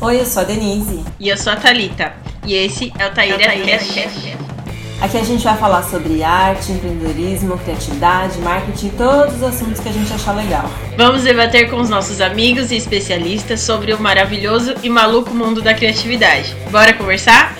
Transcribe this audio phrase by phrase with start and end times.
[0.00, 1.04] Oi, eu sou a Denise.
[1.18, 2.12] E eu sou a Thalita.
[2.46, 4.38] E esse é o Taíra Cast.
[5.00, 9.92] Aqui a gente vai falar sobre arte, empreendedorismo, criatividade, marketing, todos os assuntos que a
[9.92, 10.70] gente achar legal.
[10.96, 15.72] Vamos debater com os nossos amigos e especialistas sobre o maravilhoso e maluco mundo da
[15.72, 16.54] criatividade.
[16.70, 17.59] Bora conversar?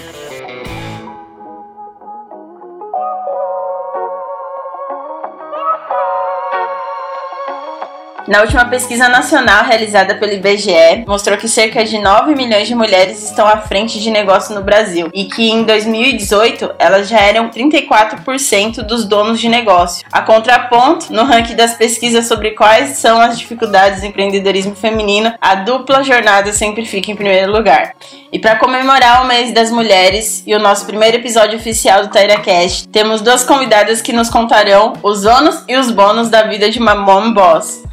[8.31, 13.25] Na última pesquisa nacional realizada pelo IBGE, mostrou que cerca de 9 milhões de mulheres
[13.25, 18.83] estão à frente de negócio no Brasil e que em 2018 elas já eram 34%
[18.83, 20.07] dos donos de negócio.
[20.13, 25.57] A contraponto, no ranking das pesquisas sobre quais são as dificuldades do empreendedorismo feminino, a
[25.57, 27.95] dupla jornada sempre fica em primeiro lugar.
[28.33, 32.87] E para comemorar o mês das mulheres e o nosso primeiro episódio oficial do TairaCast,
[32.91, 36.95] temos duas convidadas que nos contarão os ônus e os bônus da vida de uma
[36.95, 37.90] mom boss.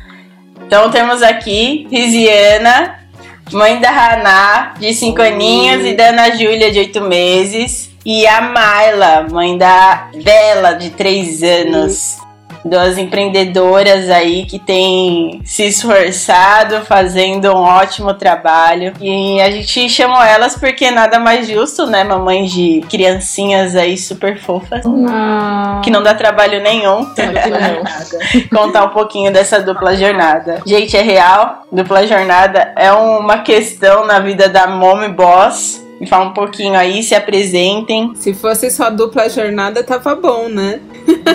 [0.67, 3.00] Então temos aqui Risiana,
[3.53, 7.89] mãe da Haná, de 5 aninhos, e da Ana Júlia, de 8 meses.
[8.05, 12.27] E a Mayla, mãe da Bela, de 3 anos
[12.67, 18.93] duas empreendedoras aí que têm se esforçado, fazendo um ótimo trabalho.
[19.01, 22.03] E a gente chamou elas porque nada mais justo, né?
[22.03, 24.83] Mamães de criancinhas aí super fofas.
[24.85, 25.81] Não.
[25.81, 27.07] Que não dá trabalho nenhum.
[28.53, 30.61] Contar um pouquinho dessa dupla jornada.
[30.65, 31.63] Gente, é real.
[31.71, 37.02] Dupla jornada é uma questão na vida da Mommy Boss me fala um pouquinho aí,
[37.03, 38.14] se apresentem.
[38.16, 40.80] Se fosse só dupla jornada, tava bom, né?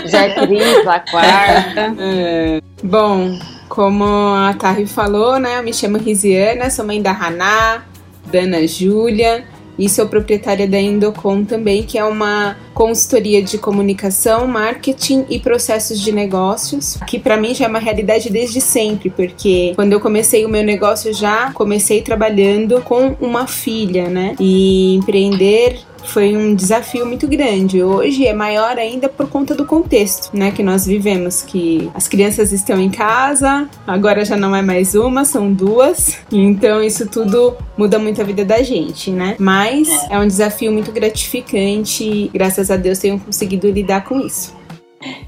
[0.06, 1.94] Já é tripla, quarta.
[1.98, 2.60] É.
[2.82, 5.58] Bom, como a Tari falou, né?
[5.58, 7.84] Eu me chamo Risiana, sou mãe da Haná,
[8.26, 9.44] da Ana Júlia
[9.78, 16.00] e sou proprietária da Endocom também, que é uma consultoria de comunicação, marketing e processos
[16.00, 20.44] de negócios, que para mim já é uma realidade desde sempre, porque quando eu comecei
[20.44, 24.34] o meu negócio já comecei trabalhando com uma filha, né?
[24.38, 27.82] E empreender foi um desafio muito grande.
[27.82, 32.52] Hoje é maior ainda por conta do contexto, né, que nós vivemos, que as crianças
[32.52, 36.18] estão em casa, agora já não é mais uma, são duas.
[36.30, 39.36] Então isso tudo muda muito a vida da gente, né?
[39.38, 42.30] Mas é um desafio muito gratificante.
[42.32, 44.54] Graças a Deus tenho conseguido lidar com isso.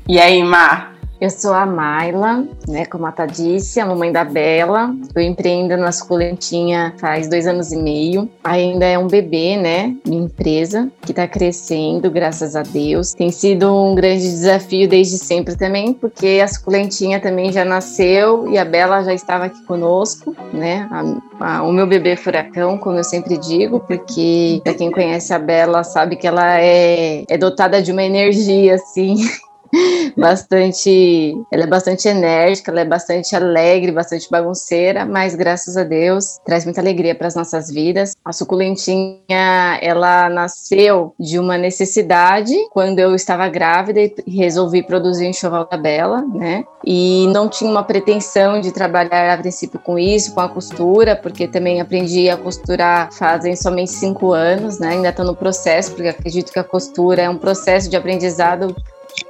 [0.09, 0.94] E aí, Mar,
[1.25, 4.95] eu sou a Maila, né, como a Tata disse, a mamãe da Bela.
[5.15, 8.29] Eu empreendo na Suculentinha faz dois anos e meio.
[8.43, 13.13] Ainda é um bebê, né, minha empresa, que está crescendo, graças a Deus.
[13.15, 18.59] Tem sido um grande desafio desde sempre também, porque a Suculentinha também já nasceu e
[18.59, 20.87] a Bela já estava aqui conosco, né.
[20.91, 25.33] A, a, o meu bebê é furacão, como eu sempre digo, porque para quem conhece
[25.33, 29.17] a Bela sabe que ela é, é dotada de uma energia, assim,
[30.17, 31.35] bastante.
[31.51, 36.65] Ela é bastante enérgica, ela é bastante alegre, bastante bagunceira, mas graças a Deus traz
[36.65, 38.15] muita alegria para as nossas vidas.
[38.25, 45.69] A suculentinha, ela nasceu de uma necessidade quando eu estava grávida e resolvi produzir enxoval
[45.69, 46.65] da Bela, né?
[46.87, 51.49] E não tinha uma pretensão de trabalhar a princípio com isso, com a costura, porque
[51.49, 54.89] também aprendi a costurar fazem somente cinco anos, né?
[54.89, 58.75] Ainda estou no processo, porque acredito que a costura é um processo de aprendizado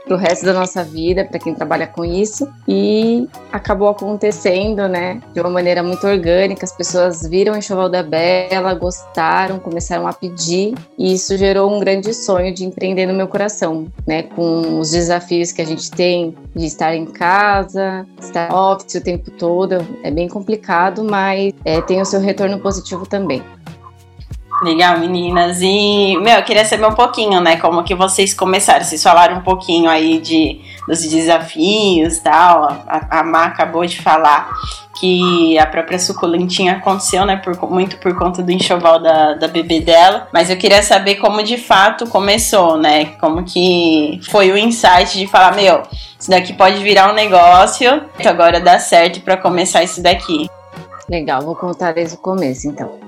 [0.05, 2.49] pro resto da nossa vida, para quem trabalha com isso.
[2.69, 6.65] E acabou acontecendo, né, de uma maneira muito orgânica.
[6.65, 11.81] As pessoas viram o enxoval da Bela, gostaram, começaram a pedir, e isso gerou um
[11.81, 16.35] grande sonho de empreender no meu coração, né, com os desafios que a gente tem
[16.55, 19.87] de estar em casa, estar office o tempo todo.
[20.03, 23.43] É bem complicado, mas é, tem o seu retorno positivo também.
[24.63, 25.61] Legal, meninas.
[25.61, 28.85] E, meu, eu queria saber um pouquinho, né, como que vocês começaram.
[28.85, 32.65] Vocês falaram um pouquinho aí de, dos desafios tal.
[32.87, 34.51] A, a Má acabou de falar
[34.99, 39.81] que a própria suculentinha aconteceu, né, por, muito por conta do enxoval da, da bebê
[39.81, 40.29] dela.
[40.33, 45.27] Mas eu queria saber como de fato começou, né, como que foi o insight de
[45.27, 45.83] falar, meu,
[46.19, 50.49] isso daqui pode virar um negócio, então agora dá certo para começar isso daqui.
[51.09, 53.04] Legal, vou contar desde o começo, então.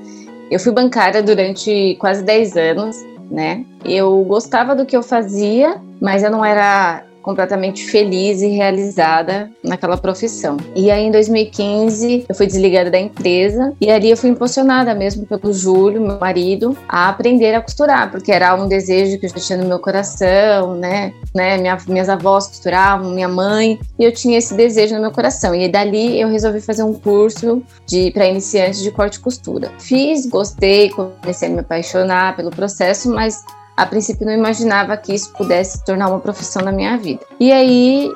[0.50, 2.96] Eu fui bancária durante quase 10 anos,
[3.31, 3.64] né?
[3.84, 9.96] Eu gostava do que eu fazia, mas eu não era completamente feliz e realizada naquela
[9.96, 10.56] profissão.
[10.76, 15.26] E aí em 2015 eu fui desligada da empresa e ali eu fui impulsionada mesmo
[15.26, 19.58] pelo Júlio, meu marido, a aprender a costurar, porque era um desejo que eu tinha
[19.58, 21.12] no meu coração, né?
[21.34, 21.58] né?
[21.58, 25.52] Minha, minhas avós costuravam, minha mãe, e eu tinha esse desejo no meu coração.
[25.52, 29.72] E dali eu resolvi fazer um curso de para iniciantes de corte e costura.
[29.81, 33.43] Fiz, gostei, comecei a me apaixonar pelo processo, mas
[33.76, 37.20] a princípio não imaginava que isso pudesse se tornar uma profissão na minha vida.
[37.38, 38.12] E aí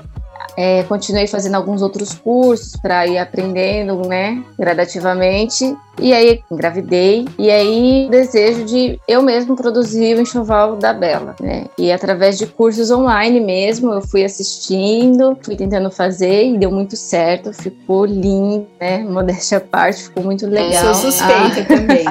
[0.57, 5.77] é, continuei fazendo alguns outros cursos para ir aprendendo, né, gradativamente.
[5.99, 11.67] E aí engravidei e aí desejo de eu mesmo produzir o enxoval da Bela, né?
[11.77, 16.97] E através de cursos online mesmo, eu fui assistindo, fui tentando fazer e deu muito
[16.97, 18.99] certo, ficou lindo, né?
[19.05, 20.87] Modéstia à parte, ficou muito legal.
[20.87, 21.65] Eu sou suspeita ah.
[21.67, 22.05] também.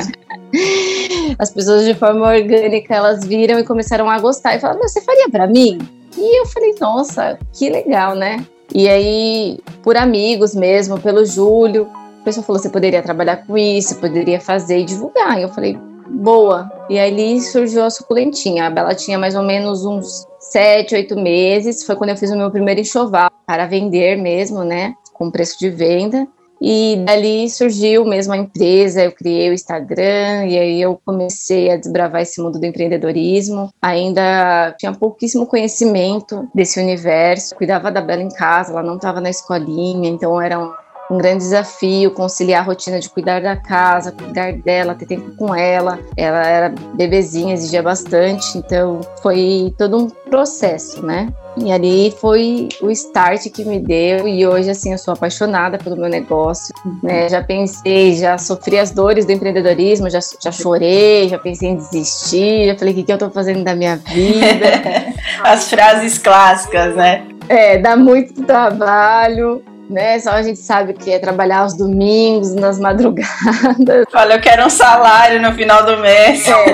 [1.40, 5.30] As pessoas de forma orgânica, elas viram e começaram a gostar e falaram: "Você faria
[5.30, 5.80] para mim?"
[6.20, 11.88] E eu falei: "Nossa, que legal, né?" E aí, por amigos mesmo, pelo Júlio,
[12.22, 15.40] a pessoa falou: você poderia trabalhar com isso, poderia fazer e divulgar.
[15.40, 16.70] E eu falei: boa.
[16.90, 18.68] E aí surgiu a suculentinha.
[18.68, 21.84] A Bela tinha mais ou menos uns sete, oito meses.
[21.84, 24.94] Foi quando eu fiz o meu primeiro enxoval para vender mesmo, né?
[25.14, 26.28] Com preço de venda.
[26.62, 31.78] E dali surgiu mesmo a empresa, eu criei o Instagram e aí eu comecei a
[31.78, 33.74] desbravar esse mundo do empreendedorismo.
[33.82, 39.30] Ainda tinha pouquíssimo conhecimento desse universo, cuidava da Bela em casa, ela não estava na
[39.30, 40.74] escolinha, então era um
[41.10, 45.56] um grande desafio conciliar a rotina de cuidar da casa, cuidar dela, ter tempo com
[45.56, 46.00] ela.
[46.16, 51.34] Ela era bebezinha, exigia bastante, então foi todo um processo, né?
[51.58, 55.98] E ali foi o start que me deu e hoje assim eu sou apaixonada pelo
[55.98, 57.28] meu negócio, né?
[57.28, 62.68] Já pensei, já sofri as dores do empreendedorismo, já, já chorei, já pensei em desistir,
[62.68, 64.68] já falei o que, que eu tô fazendo da minha vida.
[65.44, 67.26] as frases clássicas, né?
[67.50, 70.20] É, dá muito trabalho, né?
[70.20, 74.06] Só a gente sabe que é trabalhar aos domingos, nas madrugadas.
[74.14, 76.48] Olha, eu quero um salário no final do mês.
[76.48, 76.66] É,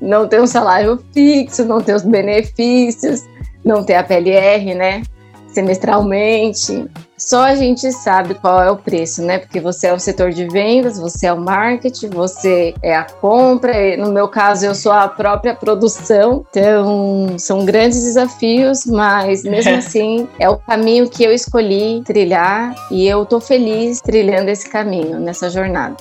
[0.00, 3.22] não ter um salário fixo, não ter os benefícios,
[3.64, 5.02] não ter a PLR, né?
[5.48, 6.86] Semestralmente.
[7.26, 9.38] Só a gente sabe qual é o preço, né?
[9.38, 13.96] Porque você é o setor de vendas, você é o marketing, você é a compra.
[13.96, 16.46] No meu caso, eu sou a própria produção.
[16.48, 23.08] Então, são grandes desafios, mas mesmo assim, é o caminho que eu escolhi trilhar e
[23.08, 25.96] eu tô feliz trilhando esse caminho, nessa jornada.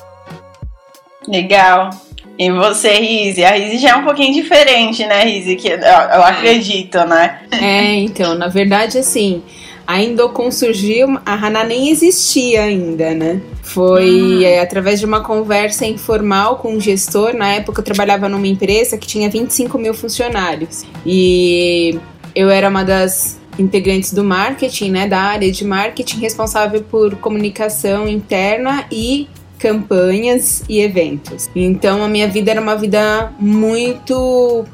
[1.27, 1.89] Legal.
[2.37, 3.43] E você, Rizzi?
[3.43, 5.55] A Rizzi já é um pouquinho diferente, né, Rizzi?
[5.55, 7.39] Que eu, eu acredito, né?
[7.49, 9.41] É, então, na verdade, assim,
[9.87, 13.41] a Indocon surgiu, a Hana nem existia ainda, né?
[13.61, 14.47] Foi ah.
[14.47, 17.35] é, através de uma conversa informal com um gestor.
[17.35, 20.83] Na época eu trabalhava numa empresa que tinha 25 mil funcionários.
[21.05, 21.99] E
[22.35, 25.07] eu era uma das integrantes do marketing, né?
[25.07, 29.27] Da área de marketing, responsável por comunicação interna e
[29.59, 31.49] campanhas e eventos.
[31.55, 34.65] Então a minha vida era uma vida muito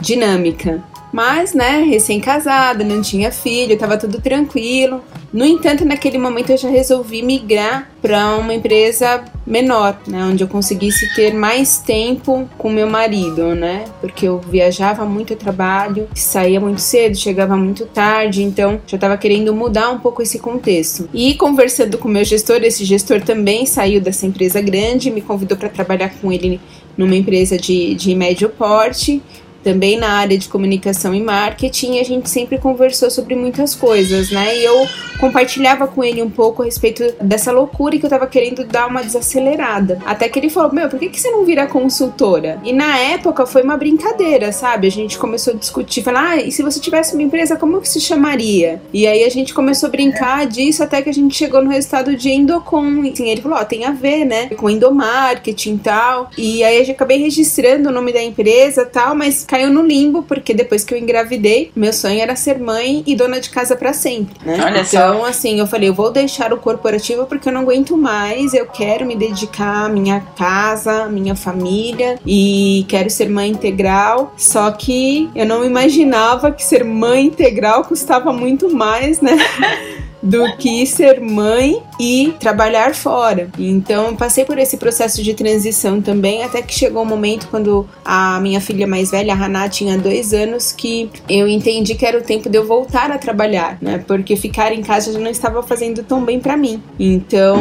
[0.00, 0.82] dinâmica.
[1.12, 5.02] Mas, né, recém-casada, não tinha filho, tava tudo tranquilo.
[5.32, 10.48] No entanto, naquele momento eu já resolvi migrar para uma empresa menor, né, onde eu
[10.48, 13.84] conseguisse ter mais tempo com meu marido, né?
[14.00, 19.16] Porque eu viajava muito a trabalho, saía muito cedo, chegava muito tarde, então já estava
[19.16, 21.08] querendo mudar um pouco esse contexto.
[21.14, 25.68] E conversando com meu gestor, esse gestor também saiu dessa empresa grande, me convidou para
[25.68, 26.60] trabalhar com ele
[26.96, 29.22] numa empresa de, de médio porte
[29.62, 34.56] também na área de comunicação e marketing, a gente sempre conversou sobre muitas coisas, né?
[34.58, 34.86] E eu
[35.18, 39.02] compartilhava com ele um pouco a respeito dessa loucura que eu tava querendo dar uma
[39.02, 39.98] desacelerada.
[40.04, 42.58] Até que ele falou: Meu, por que, que você não vira consultora?
[42.64, 44.86] E na época foi uma brincadeira, sabe?
[44.86, 47.88] A gente começou a discutir, falar: Ah, e se você tivesse uma empresa, como que
[47.88, 48.80] se chamaria?
[48.92, 52.16] E aí a gente começou a brincar disso até que a gente chegou no resultado
[52.16, 53.02] de Endocom.
[53.12, 54.48] Assim, ele falou: Ó, oh, tem a ver, né?
[54.56, 56.30] Com endomarketing e tal.
[56.38, 60.22] E aí eu acabei registrando o nome da empresa e tal, mas caiu no limbo,
[60.22, 63.92] porque depois que eu engravidei, meu sonho era ser mãe e dona de casa para
[63.92, 64.60] sempre, né?
[64.64, 65.26] Olha então, só.
[65.26, 69.04] assim, eu falei, eu vou deixar o corporativo porque eu não aguento mais, eu quero
[69.04, 74.32] me dedicar à minha casa, à minha família e quero ser mãe integral.
[74.36, 79.32] Só que eu não imaginava que ser mãe integral custava muito mais, né?
[80.22, 83.48] do que ser mãe e trabalhar fora.
[83.58, 87.88] Então, passei por esse processo de transição também, até que chegou o um momento quando
[88.04, 92.18] a minha filha mais velha, a Haná, tinha dois anos, que eu entendi que era
[92.18, 94.02] o tempo de eu voltar a trabalhar, né?
[94.06, 96.82] Porque ficar em casa já não estava fazendo tão bem para mim.
[96.98, 97.58] Então,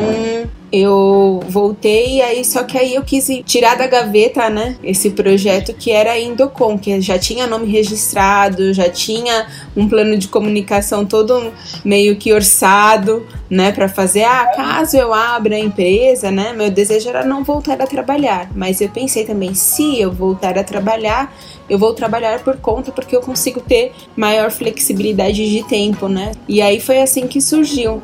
[0.72, 5.92] eu voltei aí só que aí eu quis tirar da gaveta, né, esse projeto que
[5.92, 11.52] era a Indocom, que já tinha nome registrado, já tinha um plano de comunicação todo
[11.84, 17.10] meio que orçado, né, para fazer, ah, caso eu abra a empresa, né, meu desejo
[17.10, 21.34] era não voltar a trabalhar, mas eu pensei também, se eu voltar a trabalhar,
[21.70, 26.32] eu vou trabalhar por conta porque eu consigo ter maior flexibilidade de tempo, né?
[26.48, 28.02] E aí foi assim que surgiu.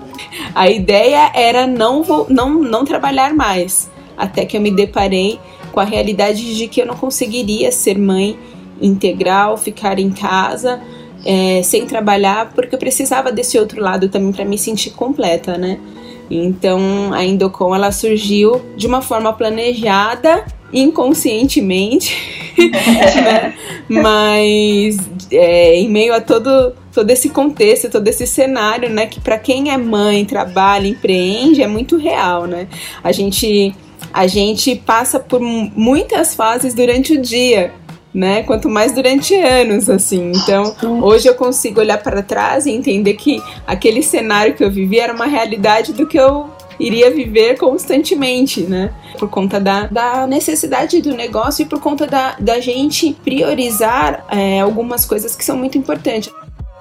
[0.54, 5.40] A ideia era não vou, não não trabalhar mais, até que eu me deparei
[5.72, 8.38] com a realidade de que eu não conseguiria ser mãe
[8.82, 10.82] integral, ficar em casa
[11.26, 15.80] é, sem trabalhar porque eu precisava desse outro lado também para me sentir completa, né?
[16.30, 22.16] Então a Indocom ela surgiu de uma forma planejada, inconscientemente,
[23.24, 23.54] né?
[23.90, 24.98] mas
[25.32, 29.70] é, em meio a todo todo esse contexto, todo esse cenário, né, que para quem
[29.70, 32.70] é mãe, trabalha, empreende, é muito real, né?
[33.04, 33.76] A gente
[34.14, 37.74] a gente passa por muitas fases durante o dia,
[38.14, 38.44] né?
[38.44, 40.32] Quanto mais durante anos, assim.
[40.34, 45.00] Então, hoje eu consigo olhar para trás e entender que aquele cenário que eu vivi
[45.00, 48.94] era uma realidade do que eu iria viver constantemente, né?
[49.18, 54.60] Por conta da, da necessidade do negócio e por conta da, da gente priorizar é,
[54.60, 56.32] algumas coisas que são muito importantes.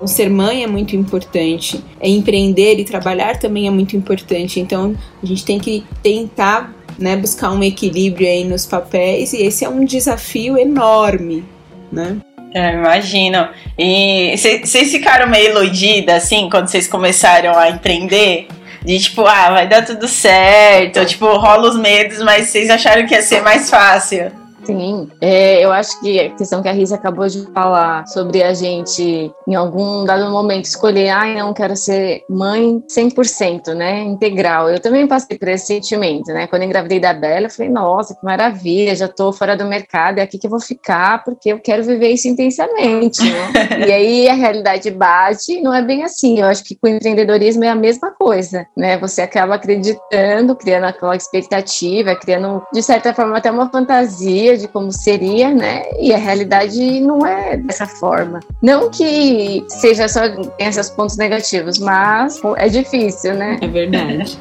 [0.00, 4.60] O ser mãe é muito importante, é empreender e trabalhar também é muito importante.
[4.60, 9.64] Então a gente tem que tentar né, buscar um equilíbrio aí nos papéis e esse
[9.64, 11.44] é um desafio enorme,
[11.90, 12.18] né?
[12.54, 13.48] Imagino.
[13.76, 18.46] E vocês ficaram meio iludidas, assim, quando vocês começaram a empreender?
[18.84, 23.14] De tipo, ah, vai dar tudo certo, tipo, rola os medos, mas vocês acharam que
[23.14, 24.43] ia ser mais fácil?
[24.64, 28.54] Sim, é, eu acho que a questão que a Risa acabou de falar sobre a
[28.54, 34.70] gente, em algum dado momento, escolher, ah, não quero ser mãe 100%, né, integral.
[34.70, 38.14] Eu também passei por esse sentimento, né, quando eu engravidei da Bela, eu falei, nossa,
[38.14, 41.60] que maravilha, já tô fora do mercado, é aqui que eu vou ficar, porque eu
[41.60, 43.52] quero viver isso intensamente, né?
[43.86, 46.38] e aí a realidade bate, não é bem assim.
[46.40, 50.84] Eu acho que com o empreendedorismo é a mesma coisa, né, você acaba acreditando, criando
[50.84, 55.84] aquela expectativa, criando, de certa forma, até uma fantasia de como seria, né?
[55.98, 58.40] E a realidade não é dessa forma.
[58.62, 63.58] Não que seja só tem esses pontos negativos, mas é difícil, né?
[63.60, 64.38] É verdade.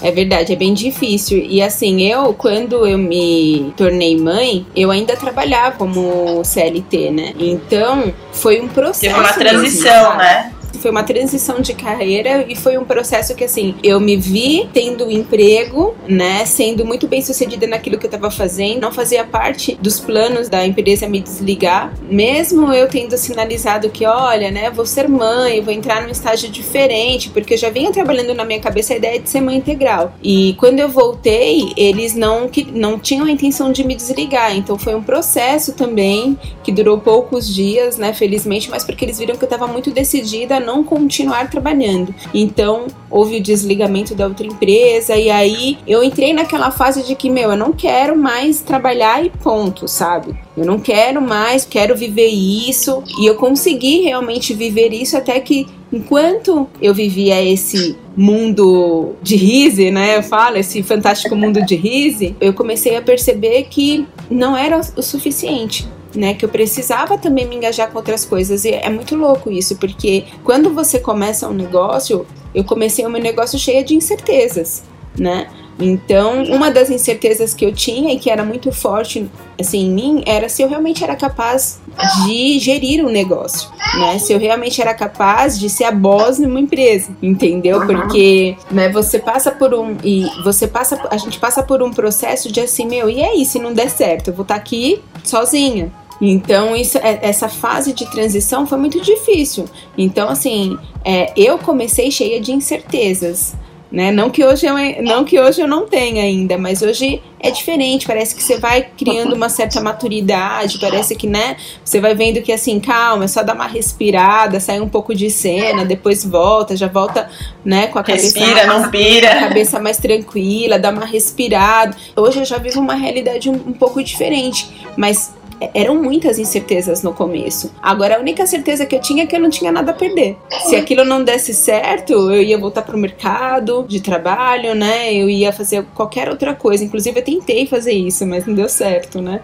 [0.00, 1.38] É verdade, é bem difícil.
[1.38, 7.34] E assim, eu, quando eu me tornei mãe, eu ainda trabalhava como CLT, né?
[7.38, 9.00] Então, foi um processo.
[9.00, 10.52] Teve uma transição, mesmo, né?
[10.78, 15.10] Foi uma transição de carreira e foi um processo que, assim, eu me vi tendo
[15.10, 19.98] emprego, né, sendo muito bem sucedida naquilo que eu tava fazendo, não fazia parte dos
[20.00, 25.60] planos da empresa me desligar, mesmo eu tendo sinalizado que, olha, né, vou ser mãe,
[25.60, 29.18] vou entrar num estágio diferente, porque eu já vinha trabalhando na minha cabeça a ideia
[29.18, 30.14] de ser mãe integral.
[30.22, 34.78] E quando eu voltei, eles não, que, não tinham a intenção de me desligar, então
[34.78, 39.44] foi um processo também que durou poucos dias, né, felizmente, mas porque eles viram que
[39.44, 42.14] eu tava muito decidida não continuar trabalhando.
[42.32, 47.30] Então, houve o desligamento da outra empresa e aí eu entrei naquela fase de que,
[47.30, 50.34] meu, eu não quero mais trabalhar e ponto, sabe?
[50.56, 53.02] Eu não quero mais, quero viver isso.
[53.18, 59.90] E eu consegui realmente viver isso até que enquanto eu vivia esse mundo de Rise,
[59.90, 60.16] né?
[60.16, 65.02] Eu falo, esse fantástico mundo de Rise, eu comecei a perceber que não era o
[65.02, 65.88] suficiente
[66.18, 66.34] né?
[66.34, 68.64] Que eu precisava também me engajar com outras coisas.
[68.64, 73.22] E é muito louco isso, porque quando você começa um negócio, eu comecei o meu
[73.22, 74.82] negócio cheia de incertezas,
[75.16, 75.48] né?
[75.80, 80.22] Então, uma das incertezas que eu tinha e que era muito forte assim em mim
[80.26, 81.80] era se eu realmente era capaz
[82.24, 84.18] de gerir um negócio, né?
[84.18, 87.86] Se eu realmente era capaz de ser a boss numa empresa, entendeu?
[87.86, 92.50] Porque, né, você passa por um e você passa a gente passa por um processo
[92.50, 95.92] de assim, meu, e aí se não der certo, eu vou estar tá aqui sozinha,
[96.20, 99.66] então, isso, é, essa fase de transição foi muito difícil.
[99.96, 103.56] Então, assim, é, eu comecei cheia de incertezas.
[103.90, 104.10] Né?
[104.10, 108.06] Não que hoje eu não que hoje eu não tenha ainda, mas hoje é diferente.
[108.06, 110.78] Parece que você vai criando uma certa maturidade.
[110.78, 114.78] Parece que né, você vai vendo que assim, calma, é só dar uma respirada, sai
[114.78, 117.30] um pouco de cena, depois volta, já volta,
[117.64, 119.32] né, com a cabeça Respira, mais, não pira.
[119.32, 121.96] a cabeça mais tranquila, dá uma respirada.
[122.14, 125.32] Hoje eu já vivo uma realidade um, um pouco diferente, mas
[125.74, 127.72] eram muitas incertezas no começo.
[127.82, 130.36] Agora, a única certeza que eu tinha é que eu não tinha nada a perder.
[130.66, 135.12] Se aquilo não desse certo, eu ia voltar pro mercado de trabalho, né?
[135.12, 136.84] Eu ia fazer qualquer outra coisa.
[136.84, 139.40] Inclusive, eu tentei fazer isso, mas não deu certo, né?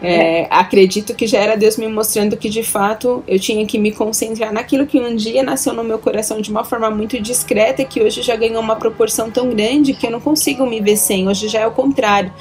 [0.00, 3.90] É, acredito que já era Deus me mostrando que de fato eu tinha que me
[3.90, 7.84] concentrar naquilo que um dia nasceu no meu coração de uma forma muito discreta e
[7.84, 11.26] que hoje já ganhou uma proporção tão grande que eu não consigo me ver sem.
[11.26, 12.32] Hoje já é o contrário.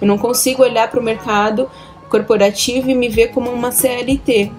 [0.00, 1.68] Eu não consigo olhar para o mercado
[2.10, 4.50] corporativo e me ver como uma CLT,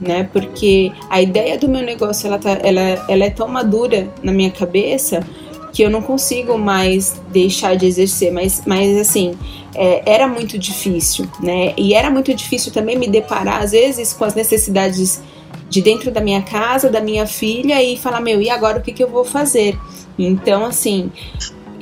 [0.00, 0.28] né?
[0.32, 4.50] Porque a ideia do meu negócio ela, tá, ela, ela é tão madura na minha
[4.50, 5.26] cabeça
[5.72, 9.36] que eu não consigo mais deixar de exercer, mas, mas assim,
[9.74, 11.74] é, era muito difícil, né?
[11.76, 15.22] E era muito difícil também me deparar, às vezes, com as necessidades
[15.68, 18.92] de dentro da minha casa, da minha filha, e falar, meu, e agora o que,
[18.92, 19.78] que eu vou fazer?
[20.18, 21.12] Então, assim,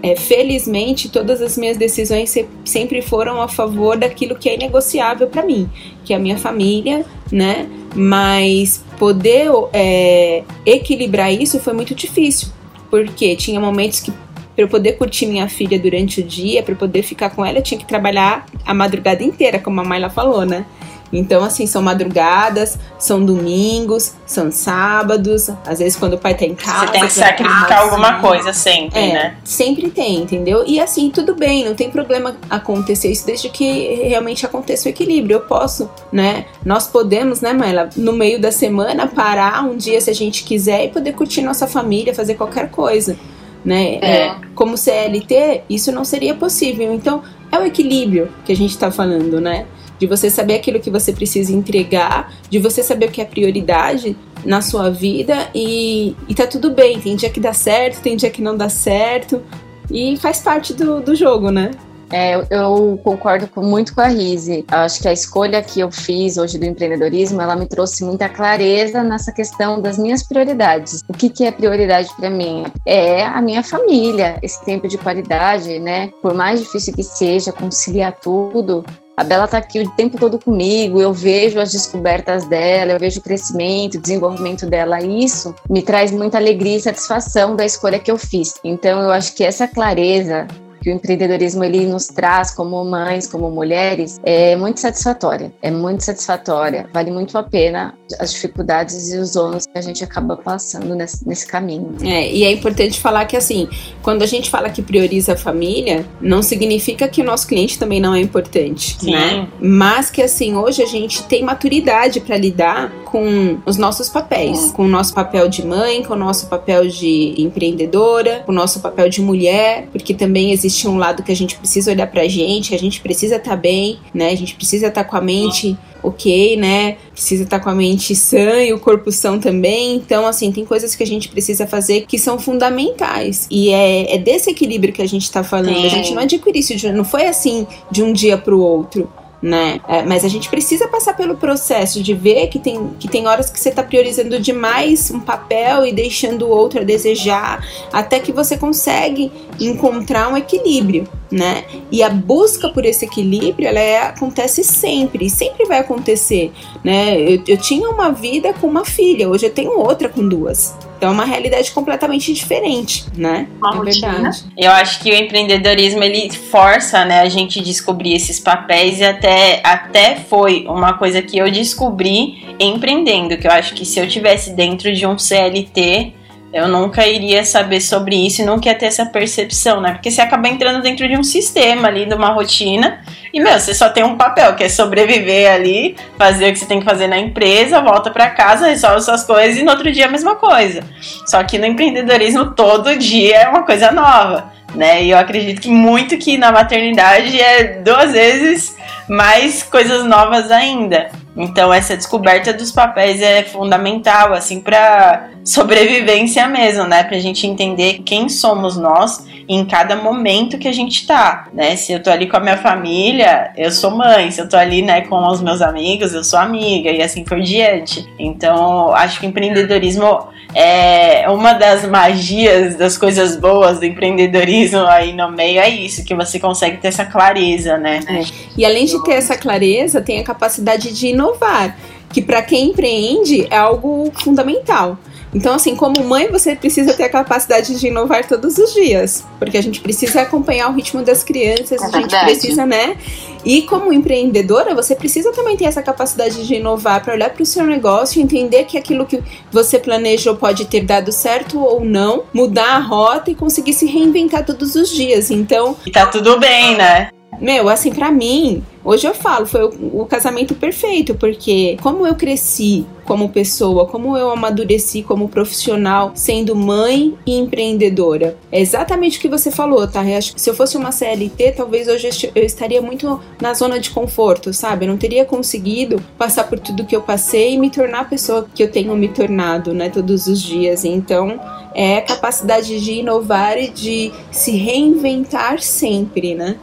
[0.07, 2.33] é, felizmente, todas as minhas decisões
[2.65, 5.69] sempre foram a favor daquilo que é inegociável para mim,
[6.05, 7.69] que é a minha família, né?
[7.93, 12.49] Mas poder é, equilibrar isso foi muito difícil,
[12.89, 14.13] porque tinha momentos que
[14.55, 17.63] para eu poder curtir minha filha durante o dia, para poder ficar com ela, eu
[17.63, 20.65] tinha que trabalhar a madrugada inteira, como a Mayla falou, né?
[21.13, 26.55] Então, assim, são madrugadas, são domingos, são sábados, às vezes quando o pai tá em
[26.55, 26.87] casa.
[26.87, 29.37] Você tem que sacrificar casa, alguma coisa sempre, é, né?
[29.45, 30.65] Sempre tem, entendeu?
[30.67, 35.37] E assim, tudo bem, não tem problema acontecer isso desde que realmente aconteça o equilíbrio.
[35.37, 36.47] Eu posso, né?
[36.65, 40.85] Nós podemos, né, Maela, no meio da semana parar um dia se a gente quiser
[40.85, 43.17] e poder curtir nossa família, fazer qualquer coisa.
[43.65, 43.99] Né?
[44.01, 44.17] É.
[44.27, 46.93] É, como CLT, isso não seria possível.
[46.95, 49.67] Então, é o equilíbrio que a gente está falando, né?
[49.99, 54.17] De você saber aquilo que você precisa entregar, de você saber o que é prioridade
[54.45, 57.01] na sua vida e, e tá tudo bem.
[57.01, 59.43] Tem dia que dá certo, tem dia que não dá certo
[59.91, 61.71] e faz parte do, do jogo, né?
[62.11, 64.65] É, eu concordo muito com a Rise.
[64.69, 69.03] Acho que a escolha que eu fiz hoje do empreendedorismo, ela me trouxe muita clareza
[69.03, 71.03] nessa questão das minhas prioridades.
[71.09, 72.65] O que, que é prioridade para mim?
[72.87, 76.11] É a minha família, esse tempo de qualidade, né?
[76.23, 78.85] Por mais difícil que seja conciliar tudo,
[79.17, 83.19] a Bela está aqui o tempo todo comigo, eu vejo as descobertas dela, eu vejo
[83.19, 87.99] o crescimento, o desenvolvimento dela, e isso me traz muita alegria e satisfação da escolha
[87.99, 88.55] que eu fiz.
[88.63, 90.47] Então, eu acho que essa clareza
[90.87, 95.53] que o empreendedorismo ele nos traz como mães, como mulheres, é muito satisfatória.
[95.61, 96.89] É muito satisfatória.
[96.95, 101.27] Vale muito a pena as dificuldades e os ônus que a gente acaba passando nesse,
[101.27, 101.97] nesse caminho.
[102.03, 103.69] É, e é importante falar que assim,
[104.01, 108.01] quando a gente fala que prioriza a família, não significa que o nosso cliente também
[108.01, 109.11] não é importante, Sim.
[109.11, 109.49] né?
[109.61, 114.85] Mas que assim, hoje a gente tem maturidade para lidar com os nossos papéis, com
[114.85, 119.09] o nosso papel de mãe, com o nosso papel de empreendedora, com o nosso papel
[119.09, 122.75] de mulher, porque também existe existe um lado que a gente precisa olhar pra gente,
[122.75, 124.31] a gente precisa estar tá bem, né?
[124.31, 126.99] A gente precisa estar tá com a mente ok, né?
[127.13, 129.97] Precisa estar tá com a mente sã e o corpo são também.
[129.97, 133.47] Então, assim, tem coisas que a gente precisa fazer que são fundamentais.
[133.51, 135.85] E é, é desse equilíbrio que a gente tá falando.
[135.85, 139.09] A gente não adquiriu isso, de, não foi assim de um dia pro outro
[139.41, 139.81] né?
[139.87, 143.51] É, mas a gente precisa passar pelo processo de ver que tem, que tem horas
[143.51, 148.33] que você está priorizando demais um papel e deixando o outro a desejar, até que
[148.33, 151.65] você consegue encontrar um equilíbrio, né?
[151.91, 157.21] E a busca por esse equilíbrio, ela é, acontece sempre, sempre vai acontecer, né?
[157.21, 160.75] Eu, eu tinha uma vida com uma filha, hoje eu tenho outra com duas.
[160.97, 163.47] Então é uma realidade completamente diferente, né?
[163.59, 164.45] Uma é verdade.
[164.57, 169.61] Eu acho que o empreendedorismo ele força, né, a gente descobrir esses papéis e até
[169.63, 174.55] até foi uma coisa que eu descobri empreendendo, que eu acho que se eu tivesse
[174.55, 176.15] dentro de um CLT,
[176.57, 179.93] eu nunca iria saber sobre isso e nunca ia ter essa percepção, né?
[179.93, 183.01] Porque você acaba entrando dentro de um sistema ali, de uma rotina,
[183.33, 186.65] e, meu, você só tem um papel, que é sobreviver ali, fazer o que você
[186.65, 190.07] tem que fazer na empresa, volta para casa, resolve suas coisas e no outro dia
[190.07, 190.83] a mesma coisa.
[191.27, 195.05] Só que no empreendedorismo todo dia é uma coisa nova, né?
[195.05, 198.75] E eu acredito que muito que na maternidade é duas vezes
[199.07, 201.11] mais coisas novas ainda.
[201.37, 207.05] Então essa descoberta dos papéis é fundamental, assim, para sobrevivência mesmo, né?
[207.05, 211.77] Pra gente entender quem somos nós em cada momento que a gente tá, né?
[211.77, 214.31] Se eu tô ali com a minha família, eu sou mãe.
[214.31, 217.41] Se eu tô ali, né, com os meus amigos, eu sou amiga e assim por
[217.41, 218.05] diante.
[218.19, 225.31] Então, acho que empreendedorismo é uma das magias, das coisas boas do empreendedorismo aí no
[225.31, 228.01] meio é isso, que você consegue ter essa clareza, né?
[228.09, 228.23] É.
[228.57, 231.77] E além de ter essa clareza, tem a capacidade de inovar,
[232.11, 234.99] que para quem empreende é algo fundamental.
[235.35, 239.59] Então, assim, como mãe, você precisa ter a capacidade de inovar todos os dias, porque
[239.59, 242.97] a gente precisa acompanhar o ritmo das crianças, é a gente precisa, né?
[243.45, 247.47] E como empreendedora, você precisa também ter essa capacidade de inovar para olhar para o
[247.47, 252.77] seu negócio entender que aquilo que você planejou pode ter dado certo ou não, mudar
[252.77, 255.31] a rota e conseguir se reinventar todos os dias.
[255.31, 257.11] Então, e tá tudo bem, né?
[257.41, 262.15] Meu, assim, para mim, hoje eu falo, foi o, o, casamento perfeito, porque como eu
[262.15, 268.37] cresci como pessoa, como eu amadureci como profissional, sendo mãe e empreendedora.
[268.51, 270.05] É exatamente o que você falou, tá?
[270.05, 273.79] Eu acho que se eu fosse uma CLT, talvez hoje eu estaria muito na zona
[273.79, 274.85] de conforto, sabe?
[274.85, 278.47] Eu não teria conseguido passar por tudo que eu passei e me tornar a pessoa
[278.53, 280.85] que eu tenho me tornado, né, todos os dias.
[280.85, 281.39] Então,
[281.75, 286.57] é a capacidade de inovar e de se reinventar sempre, né?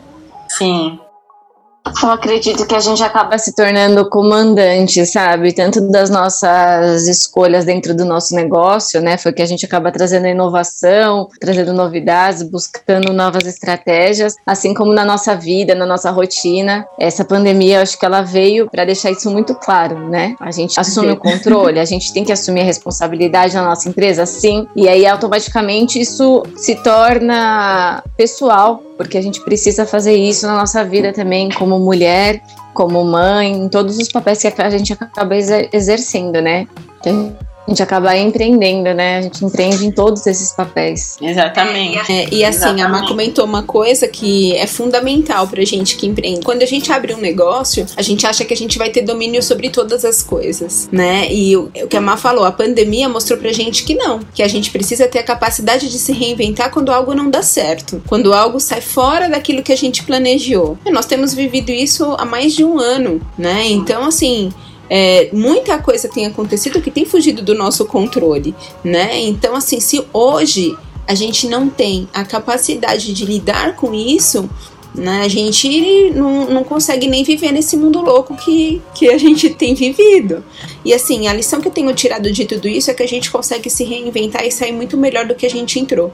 [0.57, 0.99] Sim.
[2.01, 5.51] Eu acredito que a gente acaba se tornando comandante, sabe?
[5.51, 9.17] Tanto das nossas escolhas dentro do nosso negócio, né?
[9.17, 15.03] Foi que a gente acaba trazendo inovação, trazendo novidades, buscando novas estratégias, assim como na
[15.03, 16.85] nossa vida, na nossa rotina.
[16.97, 20.35] Essa pandemia, acho que ela veio para deixar isso muito claro, né?
[20.39, 24.25] A gente assume o controle, a gente tem que assumir a responsabilidade na nossa empresa,
[24.25, 24.67] sim.
[24.75, 30.83] E aí, automaticamente, isso se torna pessoal porque a gente precisa fazer isso na nossa
[30.83, 32.41] vida também, como mulher,
[32.73, 36.67] como mãe, em todos os papéis que a gente acaba exercendo, né?
[36.99, 39.19] Então, a gente acaba empreendendo, né?
[39.19, 41.17] A gente empreende em todos esses papéis.
[41.21, 42.11] Exatamente.
[42.11, 42.81] É, e assim, Exatamente.
[42.81, 46.41] a Má comentou uma coisa que é fundamental pra gente que empreende.
[46.41, 49.41] Quando a gente abre um negócio, a gente acha que a gente vai ter domínio
[49.41, 51.31] sobre todas as coisas, né?
[51.31, 54.43] E o, o que a Má falou, a pandemia mostrou pra gente que não, que
[54.43, 58.33] a gente precisa ter a capacidade de se reinventar quando algo não dá certo, quando
[58.33, 60.77] algo sai fora daquilo que a gente planejou.
[60.85, 63.63] E nós temos vivido isso há mais de um ano, né?
[63.67, 64.51] Então, assim,
[64.89, 69.19] é, muita coisa tem acontecido que tem fugido do nosso controle, né?
[69.21, 70.75] Então, assim, se hoje
[71.07, 74.49] a gente não tem a capacidade de lidar com isso,
[74.95, 79.49] né, a gente não, não consegue nem viver nesse mundo louco que, que a gente
[79.49, 80.43] tem vivido.
[80.85, 83.31] E assim, a lição que eu tenho tirado de tudo isso é que a gente
[83.31, 86.13] consegue se reinventar e sair muito melhor do que a gente entrou.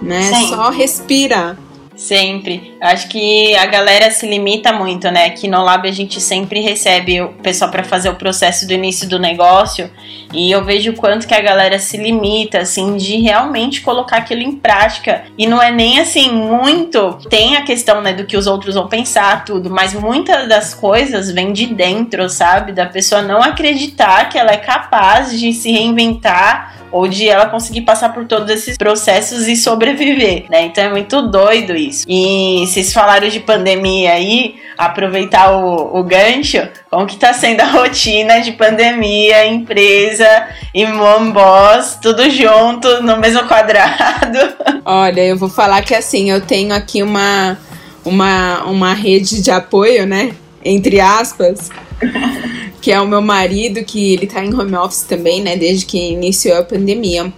[0.00, 0.30] Né?
[0.48, 1.58] Só respirar.
[2.02, 2.74] Sempre.
[2.80, 5.26] Acho que a galera se limita muito, né?
[5.26, 9.08] Aqui no Lab a gente sempre recebe o pessoal para fazer o processo do início
[9.08, 9.88] do negócio
[10.34, 14.42] e eu vejo o quanto que a galera se limita, assim, de realmente colocar aquilo
[14.42, 15.22] em prática.
[15.38, 17.20] E não é nem assim muito.
[17.30, 21.30] Tem a questão, né, do que os outros vão pensar, tudo, mas muitas das coisas
[21.30, 22.72] vêm de dentro, sabe?
[22.72, 27.80] Da pessoa não acreditar que ela é capaz de se reinventar ou de ela conseguir
[27.80, 30.66] passar por todos esses processos e sobreviver, né?
[30.66, 32.04] Então é muito doido isso.
[32.06, 37.66] E vocês falaram de pandemia aí, aproveitar o, o gancho, como que tá sendo a
[37.66, 44.38] rotina de pandemia, empresa e mom boss, tudo junto no mesmo quadrado?
[44.84, 47.56] Olha, eu vou falar que assim, eu tenho aqui uma
[48.04, 50.34] uma, uma rede de apoio, né?
[50.64, 51.70] Entre aspas,
[52.82, 55.96] que é o meu marido, que ele tá em home office também, né, desde que
[55.96, 57.32] iniciou a pandemia.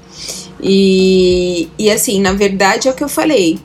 [0.60, 3.58] E, e assim, na verdade é o que eu falei.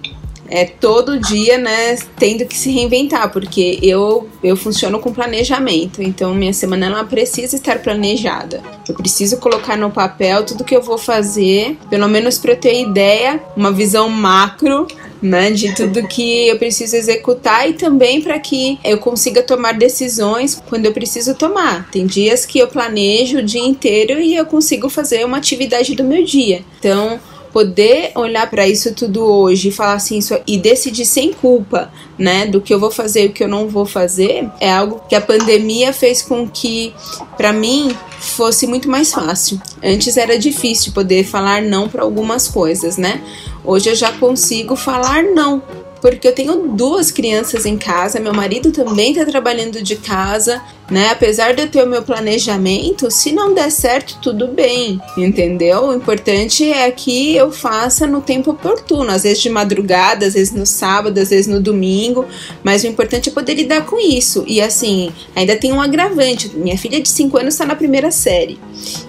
[0.51, 6.33] É todo dia, né, tendo que se reinventar, porque eu eu funciono com planejamento, então
[6.33, 8.61] minha semana ela precisa estar planejada.
[8.87, 12.81] Eu preciso colocar no papel tudo que eu vou fazer, pelo menos para eu ter
[12.81, 14.87] ideia, uma visão macro
[15.21, 20.61] né, de tudo que eu preciso executar e também para que eu consiga tomar decisões
[20.67, 21.89] quando eu preciso tomar.
[21.91, 26.03] Tem dias que eu planejo o dia inteiro e eu consigo fazer uma atividade do
[26.03, 26.63] meu dia.
[26.79, 27.19] Então,
[27.51, 32.45] poder olhar para isso tudo hoje e falar assim isso, e decidir sem culpa, né,
[32.45, 35.15] do que eu vou fazer e o que eu não vou fazer, é algo que
[35.15, 36.93] a pandemia fez com que
[37.37, 39.61] para mim fosse muito mais fácil.
[39.83, 43.21] Antes era difícil poder falar não para algumas coisas, né?
[43.63, 45.63] Hoje eu já consigo falar não
[46.01, 51.09] porque eu tenho duas crianças em casa, meu marido também está trabalhando de casa, né?
[51.09, 55.85] Apesar de eu ter o meu planejamento, se não der certo, tudo bem, entendeu?
[55.85, 60.53] O importante é que eu faça no tempo oportuno, às vezes de madrugada, às vezes
[60.53, 62.25] no sábado, às vezes no domingo,
[62.63, 64.43] mas o importante é poder lidar com isso.
[64.47, 68.59] E assim, ainda tem um agravante: minha filha de 5 anos está na primeira série,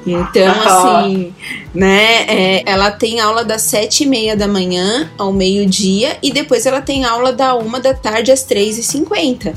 [0.07, 0.51] então
[1.05, 1.33] assim,
[1.75, 2.25] né?
[2.27, 6.81] É, ela tem aula das sete e meia da manhã ao meio-dia e depois ela
[6.81, 9.55] tem aula da uma da tarde às três e cinquenta.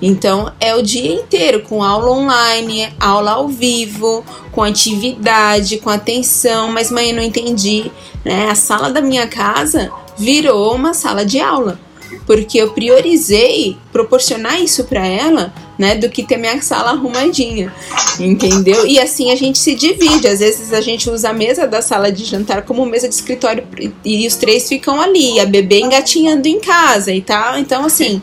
[0.00, 6.72] Então é o dia inteiro com aula online, aula ao vivo, com atividade, com atenção,
[6.72, 7.90] mas mãe, eu não entendi,
[8.24, 8.48] né?
[8.50, 11.80] A sala da minha casa virou uma sala de aula,
[12.26, 17.72] porque eu priorizei proporcionar isso para ela, né, do que ter minha sala arrumadinha,
[18.18, 18.86] entendeu?
[18.86, 22.12] E assim a gente se divide, às vezes a gente usa a mesa da sala
[22.12, 23.66] de jantar como mesa de escritório
[24.04, 28.20] e os três ficam ali, a bebê engatinhando em casa e tal, então assim,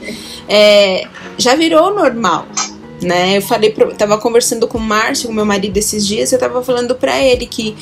[0.47, 2.45] é, já virou normal,
[3.01, 3.38] né?
[3.38, 6.95] Eu falei, pro, tava conversando com o Márcio, meu marido, esses dias, eu tava falando
[6.95, 7.75] para ele que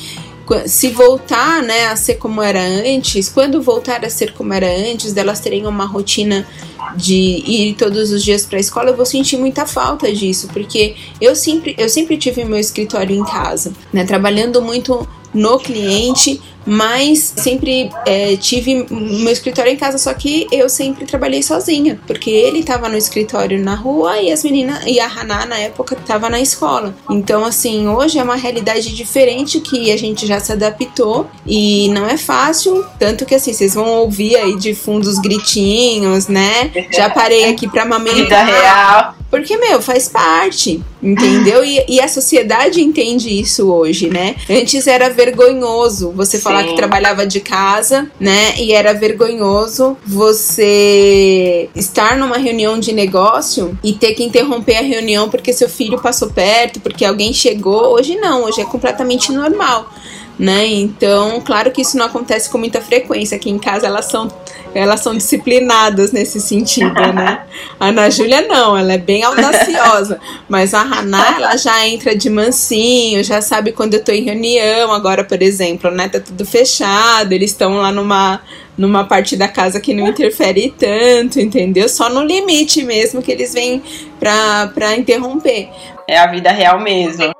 [0.66, 5.12] se voltar, né, a ser como era antes, quando voltar a ser como era antes,
[5.12, 6.46] delas terem uma rotina
[6.94, 10.94] de ir todos os dias para a escola, eu vou sentir muita falta disso, porque
[11.20, 17.32] eu sempre, eu sempre tive meu escritório em casa, né, trabalhando muito no cliente, mas
[17.36, 22.62] sempre é, tive meu escritório em casa, só que eu sempre trabalhei sozinha, porque ele
[22.62, 26.40] tava no escritório na rua e as meninas, e a Haná na época tava na
[26.40, 26.94] escola.
[27.08, 32.06] Então, assim, hoje é uma realidade diferente que a gente já se adaptou e não
[32.06, 36.70] é fácil, tanto que assim, vocês vão ouvir aí de fundo os gritinhos, né?
[36.92, 38.16] Já parei aqui pra amamentar.
[38.16, 39.14] Vida real.
[39.30, 41.64] Porque, meu, faz parte, entendeu?
[41.64, 44.36] E, e, a sociedade entende isso hoje, né?
[44.48, 46.68] Antes era vergonhoso você falar Sim.
[46.68, 48.54] que trabalhava de casa, né?
[48.58, 55.28] E era vergonhoso você estar numa reunião de negócio e ter que interromper a reunião
[55.28, 57.94] porque seu filho passou perto, porque alguém chegou.
[57.94, 59.90] Hoje não, hoje é completamente normal
[60.38, 60.66] né?
[60.66, 63.36] Então, claro que isso não acontece com muita frequência.
[63.36, 64.28] Aqui em casa elas são
[64.76, 67.42] elas são disciplinadas nesse sentido, né?
[67.80, 72.28] A Ana Júlia não, ela é bem audaciosa, mas a Haná, ela já entra de
[72.28, 77.32] mansinho, já sabe quando eu tô em reunião, agora, por exemplo, né, tá tudo fechado,
[77.32, 78.40] eles estão lá numa
[78.76, 81.88] numa parte da casa que não interfere tanto, entendeu?
[81.88, 83.82] Só no limite mesmo que eles vêm
[84.20, 85.70] pra, pra interromper.
[86.06, 87.32] É a vida real mesmo.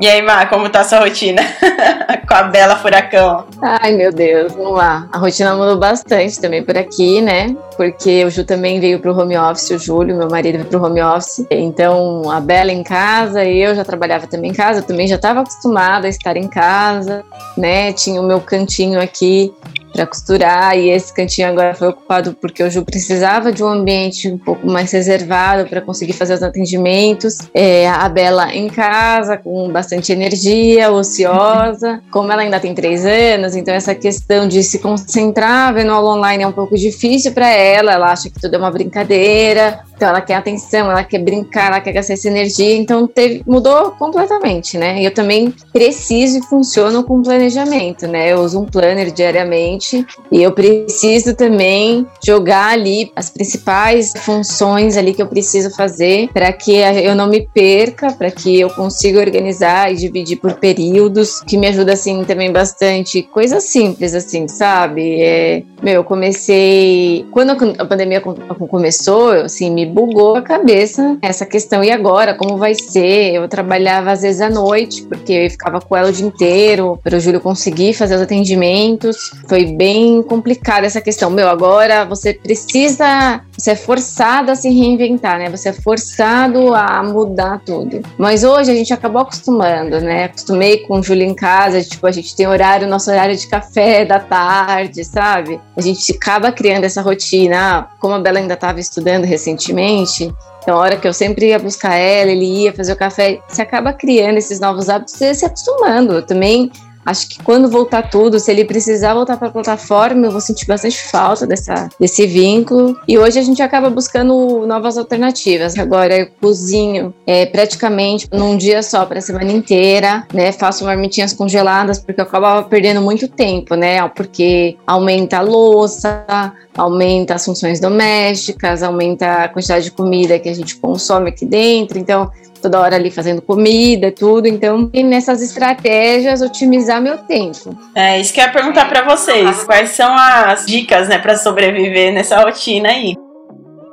[0.00, 1.42] E aí, Má, como tá a sua rotina
[2.28, 3.44] com a Bela Furacão?
[3.60, 5.08] Ai, meu Deus, vamos lá.
[5.12, 7.56] A rotina mudou bastante também por aqui, né?
[7.76, 11.02] Porque o Ju também veio pro home office, o Júlio, meu marido, veio pro home
[11.02, 11.44] office.
[11.50, 15.40] Então, a Bela em casa, eu já trabalhava também em casa, eu também já estava
[15.40, 17.24] acostumada a estar em casa,
[17.56, 17.92] né?
[17.92, 19.52] Tinha o meu cantinho aqui
[19.92, 24.28] para costurar e esse cantinho agora foi ocupado porque o Ju precisava de um ambiente
[24.28, 27.38] um pouco mais reservado para conseguir fazer os atendimentos.
[27.54, 32.00] É, a Bela em casa com bastante energia, ociosa.
[32.10, 36.44] Como ela ainda tem três anos, então essa questão de se concentrar vendo aula online
[36.44, 37.92] é um pouco difícil para ela.
[37.92, 39.87] Ela acha que tudo é uma brincadeira.
[39.98, 43.90] Então ela quer atenção, ela quer brincar, ela quer gastar essa energia, então teve, mudou
[43.98, 45.02] completamente, né?
[45.02, 48.32] Eu também preciso e funciono com planejamento, né?
[48.32, 55.12] Eu uso um planner diariamente e eu preciso também jogar ali as principais funções ali
[55.12, 59.92] que eu preciso fazer para que eu não me perca, para que eu consiga organizar
[59.92, 63.22] e dividir por períodos, que me ajuda assim também bastante.
[63.22, 65.20] Coisas simples assim, sabe?
[65.20, 71.82] É, meu, eu comecei quando a pandemia começou, assim, me bugou a cabeça essa questão.
[71.82, 73.34] E agora, como vai ser?
[73.34, 77.16] Eu trabalhava às vezes à noite, porque eu ficava com ela o dia inteiro, para
[77.16, 79.16] o Júlio conseguir fazer os atendimentos.
[79.48, 81.30] Foi bem complicada essa questão.
[81.30, 85.50] Meu, agora você precisa, você é forçado a se reinventar, né?
[85.50, 88.00] Você é forçado a mudar tudo.
[88.16, 90.24] Mas hoje a gente acabou acostumando, né?
[90.24, 94.04] Acostumei com o Júlio em casa, tipo, a gente tem horário, nosso horário de café
[94.04, 95.60] da tarde, sabe?
[95.76, 97.88] A gente acaba criando essa rotina.
[97.98, 101.94] Como a Bela ainda estava estudando recentemente, então, a hora que eu sempre ia buscar
[101.94, 106.16] ela, ele ia fazer o café, você acaba criando esses novos hábitos, você se acostumando.
[106.16, 106.70] Eu também
[107.08, 110.66] Acho que quando voltar tudo, se ele precisar voltar para a plataforma, eu vou sentir
[110.66, 113.00] bastante falta dessa, desse vínculo.
[113.08, 115.78] E hoje a gente acaba buscando novas alternativas.
[115.78, 120.52] Agora eu cozinho é, praticamente num dia só para a semana inteira, né?
[120.52, 124.06] Faço marmitinhas congeladas porque eu acabava perdendo muito tempo, né?
[124.08, 130.54] Porque aumenta a louça, aumenta as funções domésticas, aumenta a quantidade de comida que a
[130.54, 131.98] gente consome aqui dentro.
[131.98, 134.46] Então, toda hora ali fazendo comida, tudo.
[134.46, 137.76] Então, nessas estratégias, otimizar meu tempo.
[137.94, 139.64] É, isso que eu ia perguntar para vocês.
[139.64, 143.14] Quais são as dicas, né, para sobreviver nessa rotina aí?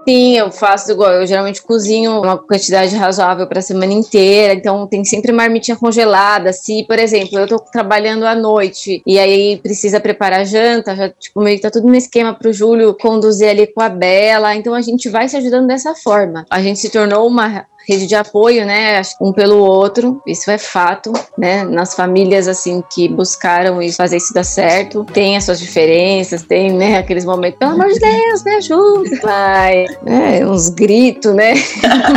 [0.07, 1.11] Sim, eu faço igual.
[1.13, 6.53] Eu geralmente cozinho uma quantidade razoável para a semana inteira, então tem sempre marmitinha congelada.
[6.53, 11.41] Se, por exemplo, eu tô trabalhando à noite e aí precisa preparar janta, já tipo,
[11.41, 14.55] meio que tá tudo no esquema pro Júlio conduzir ali com a Bela.
[14.55, 16.45] Então a gente vai se ajudando dessa forma.
[16.51, 21.13] A gente se tornou uma rede de apoio, né, um pelo outro, isso é fato,
[21.37, 26.43] né, nas famílias, assim, que buscaram isso, fazer isso dar certo, tem as suas diferenças,
[26.43, 31.53] tem, né, aqueles momentos, pelo amor de Deus, me ajuda, pai, né, uns gritos, né,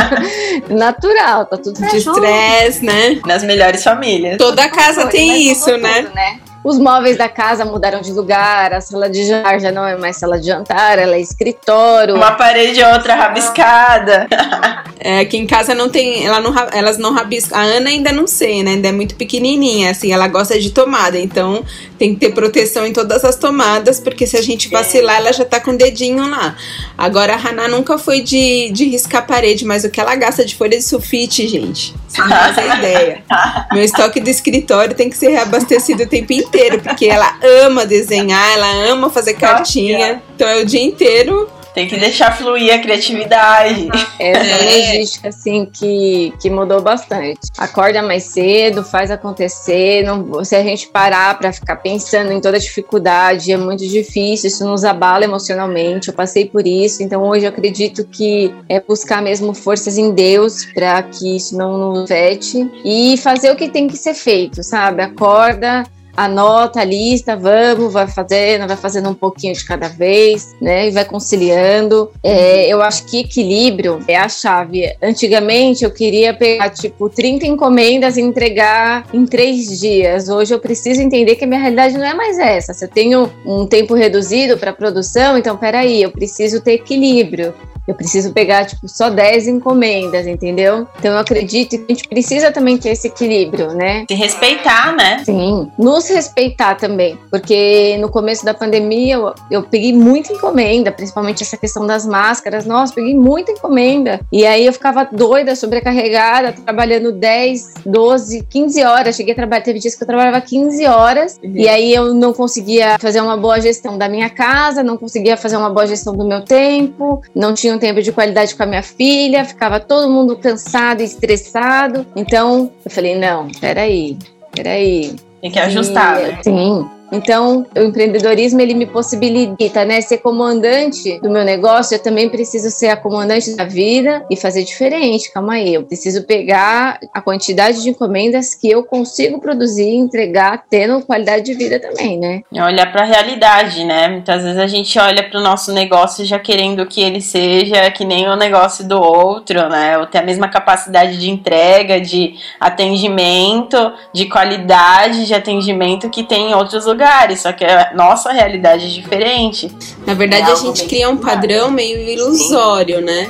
[0.69, 4.37] natural, tá tudo de estresse, né, nas melhores famílias.
[4.37, 6.03] Toda casa tem isso, né?
[6.03, 6.39] Tudo, né?
[6.63, 10.17] Os móveis da casa mudaram de lugar, a sala de jantar já não é mais
[10.17, 12.15] sala de jantar, ela é escritório.
[12.15, 14.27] Uma parede outra rabiscada.
[14.99, 17.57] É, aqui em casa não tem, ela não, elas não rabiscam.
[17.57, 18.71] A Ana ainda não sei, né?
[18.71, 21.63] Ainda é muito pequenininha, assim, ela gosta de tomada, então
[21.97, 25.45] tem que ter proteção em todas as tomadas, porque se a gente vacilar, ela já
[25.45, 26.55] tá com o dedinho lá.
[26.97, 30.45] Agora a Haná nunca foi de, de riscar a parede, mas o que ela gasta
[30.45, 32.29] de folha de sulfite, gente, você não
[32.79, 33.23] ideia.
[33.71, 37.85] Meu estoque do escritório tem que ser reabastecido o tempo inteiro inteiro, porque ela ama
[37.85, 40.21] desenhar, ela ama fazer cartinha.
[40.35, 43.87] Então é o dia inteiro Tem que deixar fluir a criatividade.
[44.19, 44.91] Essa é.
[44.91, 47.39] logística, assim, que, que mudou bastante.
[47.57, 50.03] Acorda mais cedo, faz acontecer.
[50.03, 54.49] Não, se a gente parar para ficar pensando em toda a dificuldade, é muito difícil,
[54.49, 56.09] isso nos abala emocionalmente.
[56.09, 60.65] Eu passei por isso, então hoje eu acredito que é buscar mesmo forças em Deus
[60.73, 65.01] para que isso não nos afete e fazer o que tem que ser feito, sabe?
[65.01, 65.85] Acorda,
[66.19, 70.87] anota a lista, vamos, vai fazendo, vai fazendo um pouquinho de cada vez, né?
[70.87, 72.11] E vai conciliando.
[72.21, 74.93] É, eu acho que equilíbrio é a chave.
[75.01, 80.27] Antigamente eu queria pegar, tipo, 30 encomendas e entregar em três dias.
[80.27, 82.73] Hoje eu preciso entender que a minha realidade não é mais essa.
[82.73, 87.53] Se eu tenho um tempo reduzido para produção, então peraí, eu preciso ter equilíbrio
[87.89, 90.87] eu preciso pegar, tipo, só 10 encomendas, entendeu?
[90.99, 94.05] Então eu acredito que a gente precisa também ter esse equilíbrio, né?
[94.07, 95.23] Se respeitar, né?
[95.25, 97.17] Sim, nos respeitar também.
[97.31, 102.63] Porque no começo da pandemia eu, eu peguei muita encomenda, principalmente essa questão das máscaras.
[102.63, 104.19] Nossa, peguei muita encomenda.
[104.31, 109.15] E aí eu ficava doida, sobrecarregada, trabalhando 10, 12, 15 horas.
[109.15, 111.39] Cheguei a trabalhar, teve dias que eu trabalhava 15 horas.
[111.43, 111.53] Uhum.
[111.55, 115.57] E aí eu não conseguia fazer uma boa gestão da minha casa, não conseguia fazer
[115.57, 118.83] uma boa gestão do meu tempo, não tinha um tempo de qualidade com a minha
[118.83, 122.05] filha, ficava todo mundo cansado e estressado.
[122.15, 124.17] Então, eu falei: não, peraí,
[124.53, 125.15] peraí.
[125.41, 126.39] Tem que ajustar, e, né?
[126.43, 126.89] Sim.
[127.11, 131.95] Então, o empreendedorismo ele me possibilita, né, ser comandante do meu negócio.
[131.95, 135.31] Eu também preciso ser a comandante da vida e fazer diferente.
[135.31, 140.63] Calma aí, eu preciso pegar a quantidade de encomendas que eu consigo produzir e entregar,
[140.69, 142.41] tendo qualidade de vida também, né?
[142.53, 144.07] Olhar para a realidade, né?
[144.07, 148.05] Muitas vezes a gente olha para o nosso negócio já querendo que ele seja que
[148.05, 149.97] nem o negócio do outro, né?
[149.97, 153.77] Ou ter a mesma capacidade de entrega, de atendimento,
[154.13, 158.85] de qualidade de atendimento que tem em outros lugares lugares, só que a nossa realidade
[158.85, 159.71] é diferente.
[160.05, 163.05] Na verdade, é a gente cria um padrão meio ilusório, Sim.
[163.05, 163.29] né?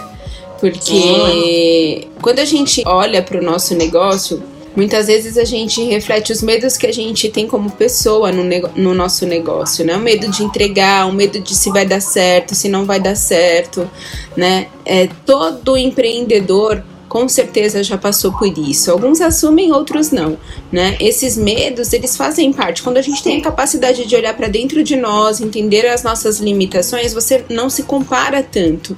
[0.60, 2.10] Porque Sim.
[2.22, 4.44] quando a gente olha para o nosso negócio,
[4.76, 8.44] muitas vezes a gente reflete os medos que a gente tem como pessoa no,
[8.76, 9.96] no, nosso negócio, né?
[9.96, 13.16] O medo de entregar, o medo de se vai dar certo, se não vai dar
[13.16, 13.90] certo,
[14.36, 14.68] né?
[14.84, 18.92] É, todo empreendedor com certeza já passou por isso.
[18.92, 20.38] Alguns assumem, outros não,
[20.72, 20.96] né?
[21.00, 22.84] Esses medos, eles fazem parte.
[22.84, 26.40] Quando a gente tem a capacidade de olhar para dentro de nós, entender as nossas
[26.40, 28.96] limitações, você não se compara tanto,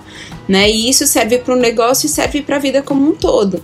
[0.47, 0.69] né?
[0.69, 3.63] E isso serve para o negócio e serve para a vida como um todo.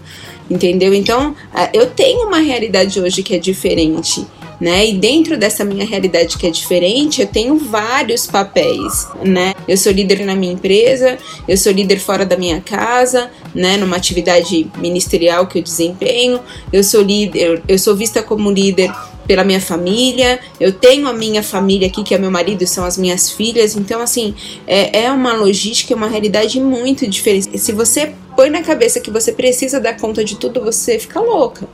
[0.50, 0.94] Entendeu?
[0.94, 1.36] Então,
[1.74, 4.26] eu tenho uma realidade hoje que é diferente
[4.60, 4.88] né?
[4.88, 9.54] E dentro dessa minha realidade que é diferente, eu tenho vários papéis, né?
[9.68, 11.18] Eu sou líder na minha empresa,
[11.48, 13.78] eu sou líder fora da minha casa, né?
[13.78, 16.40] Numa atividade ministerial que eu desempenho,
[16.72, 18.92] eu sou líder, eu sou vista como líder
[19.28, 22.98] pela minha família, eu tenho a minha família aqui, que é meu marido, são as
[22.98, 24.34] minhas filhas, então, assim,
[24.66, 27.60] é, é uma logística, é uma realidade muito diferente.
[27.60, 31.68] Se você põe na cabeça que você precisa dar conta de tudo, você fica louca.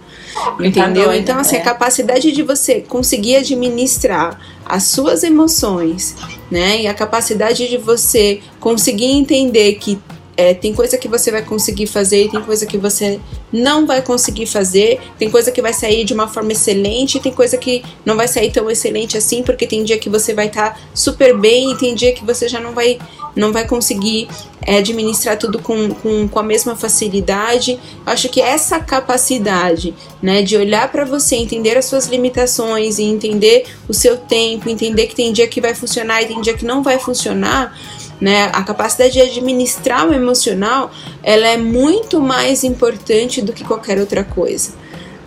[0.59, 1.05] Entendeu?
[1.05, 1.59] Doida, então, assim, é.
[1.59, 6.15] a capacidade de você conseguir administrar as suas emoções,
[6.49, 6.81] né?
[6.81, 9.99] E a capacidade de você conseguir entender que
[10.35, 13.19] é, tem coisa que você vai conseguir fazer e tem coisa que você
[13.51, 14.99] não vai conseguir fazer.
[15.17, 18.27] Tem coisa que vai sair de uma forma excelente e tem coisa que não vai
[18.27, 21.77] sair tão excelente assim, porque tem dia que você vai estar tá super bem e
[21.77, 22.97] tem dia que você já não vai,
[23.35, 24.27] não vai conseguir
[24.65, 27.79] é, administrar tudo com, com, com a mesma facilidade.
[28.03, 33.65] Acho que essa capacidade né, de olhar para você, entender as suas limitações e entender
[33.87, 36.81] o seu tempo, entender que tem dia que vai funcionar e tem dia que não
[36.81, 37.77] vai funcionar
[38.23, 38.49] né?
[38.53, 40.89] A capacidade de administrar o emocional,
[41.21, 44.71] ela é muito mais importante do que qualquer outra coisa,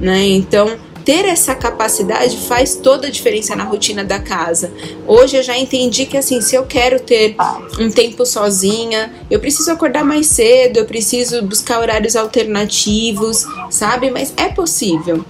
[0.01, 0.25] né?
[0.25, 4.73] Então, ter essa capacidade faz toda a diferença na rotina da casa.
[5.07, 7.37] Hoje eu já entendi que assim, se eu quero ter
[7.79, 14.11] um tempo sozinha, eu preciso acordar mais cedo, eu preciso buscar horários alternativos, sabe?
[14.11, 15.23] Mas é possível.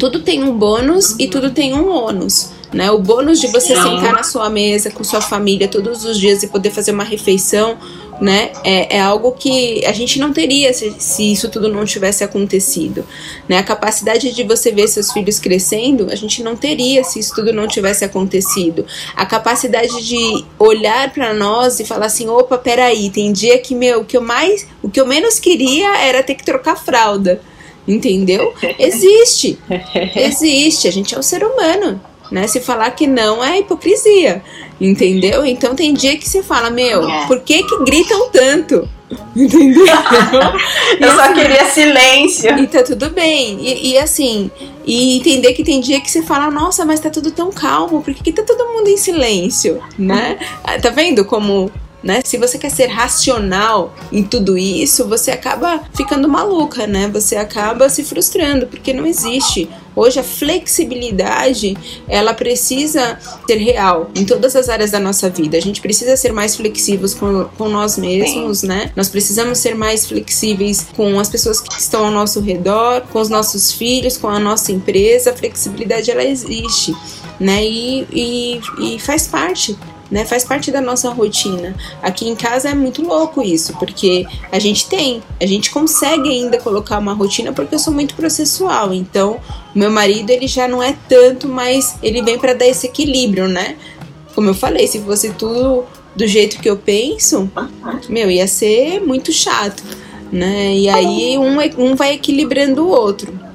[0.00, 2.55] Tudo tem um bônus e tudo tem um ônus.
[2.72, 2.90] Né?
[2.90, 3.82] O bônus de você Sim.
[3.82, 7.78] sentar na sua mesa com sua família todos os dias e poder fazer uma refeição,
[8.20, 8.50] né?
[8.64, 13.04] É, é algo que a gente não teria se, se, isso tudo não tivesse acontecido,
[13.48, 13.58] né?
[13.58, 17.52] A capacidade de você ver seus filhos crescendo, a gente não teria se isso tudo
[17.52, 18.86] não tivesse acontecido.
[19.14, 24.00] A capacidade de olhar para nós e falar assim, opa, peraí, tem dia que meu,
[24.00, 27.40] o que eu mais, o que eu menos queria era ter que trocar fralda.
[27.86, 28.52] Entendeu?
[28.78, 29.58] Existe.
[30.16, 30.88] Existe.
[30.88, 32.00] A gente é um ser humano.
[32.30, 32.46] Né?
[32.46, 34.42] Se falar que não é hipocrisia,
[34.80, 35.46] entendeu?
[35.46, 37.26] Então tem dia que você fala, meu, é.
[37.26, 38.88] por que que gritam tanto?
[39.36, 39.86] Entendeu?
[41.00, 42.58] Eu só assim, queria silêncio.
[42.58, 43.58] E tá tudo bem.
[43.60, 44.50] E, e, assim,
[44.84, 48.12] e entender que tem dia que você fala, nossa, mas tá tudo tão calmo, por
[48.12, 49.80] que, que tá todo mundo em silêncio?
[49.98, 50.38] Né?
[50.82, 51.70] Tá vendo como
[52.06, 52.20] né?
[52.24, 57.10] Se você quer ser racional em tudo isso, você acaba ficando maluca, né?
[57.12, 59.68] Você acaba se frustrando, porque não existe.
[59.94, 61.76] Hoje a flexibilidade,
[62.06, 65.56] ela precisa ser real em todas as áreas da nossa vida.
[65.56, 68.68] A gente precisa ser mais flexíveis com, com nós mesmos, Sim.
[68.68, 68.92] né?
[68.94, 73.28] Nós precisamos ser mais flexíveis com as pessoas que estão ao nosso redor, com os
[73.28, 75.30] nossos filhos, com a nossa empresa.
[75.30, 76.94] A flexibilidade, ela existe,
[77.40, 77.64] né?
[77.64, 78.60] E, e,
[78.94, 79.76] e faz parte
[80.10, 80.24] né?
[80.24, 81.74] Faz parte da nossa rotina.
[82.02, 86.58] Aqui em casa é muito louco isso, porque a gente tem, a gente consegue ainda
[86.58, 88.92] colocar uma rotina porque eu sou muito processual.
[88.92, 89.40] Então,
[89.74, 93.76] meu marido ele já não é tanto, mas ele vem para dar esse equilíbrio, né?
[94.34, 95.84] Como eu falei, se fosse tudo
[96.14, 97.50] do jeito que eu penso,
[98.08, 99.82] meu, ia ser muito chato,
[100.32, 100.74] né?
[100.74, 103.46] E aí um, um vai equilibrando o outro.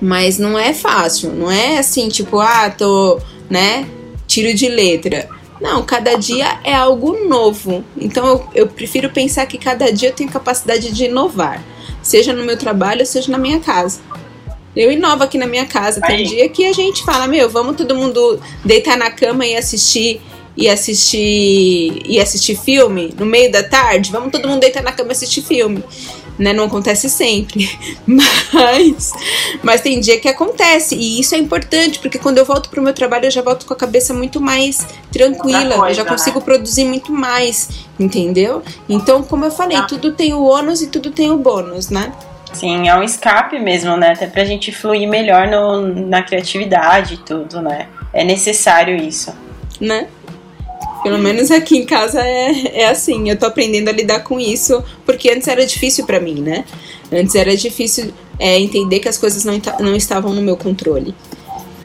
[0.00, 3.88] Mas não é fácil, não é assim, tipo, ah, tô, né?
[4.28, 5.28] Tiro de letra
[5.60, 7.84] não, cada dia é algo novo.
[7.96, 11.62] Então eu, eu prefiro pensar que cada dia eu tenho capacidade de inovar,
[12.02, 14.00] seja no meu trabalho, seja na minha casa.
[14.76, 16.00] Eu inovo aqui na minha casa.
[16.00, 16.24] Tem Aí.
[16.24, 20.20] dia que a gente fala, meu, vamos todo mundo deitar na cama e assistir
[20.56, 24.12] e assistir e assistir filme no meio da tarde.
[24.12, 25.82] Vamos todo mundo deitar na cama e assistir filme
[26.38, 26.52] né?
[26.52, 27.68] Não acontece sempre,
[28.06, 29.12] mas,
[29.62, 32.92] mas tem dia que acontece e isso é importante porque quando eu volto pro meu
[32.92, 36.44] trabalho eu já volto com a cabeça muito mais tranquila, coisa, eu já consigo né?
[36.44, 37.68] produzir muito mais,
[37.98, 38.62] entendeu?
[38.88, 39.82] Então, como eu falei, ah.
[39.82, 42.12] tudo tem o ônus e tudo tem o bônus, né?
[42.52, 44.12] Sim, é um escape mesmo, né?
[44.12, 47.88] Até pra gente fluir melhor no, na criatividade e tudo, né?
[48.12, 49.32] É necessário isso.
[49.80, 50.08] Né?
[51.02, 53.28] Pelo menos aqui em casa é, é assim.
[53.28, 56.64] Eu tô aprendendo a lidar com isso, porque antes era difícil para mim, né?
[57.12, 61.14] Antes era difícil é, entender que as coisas não, não estavam no meu controle.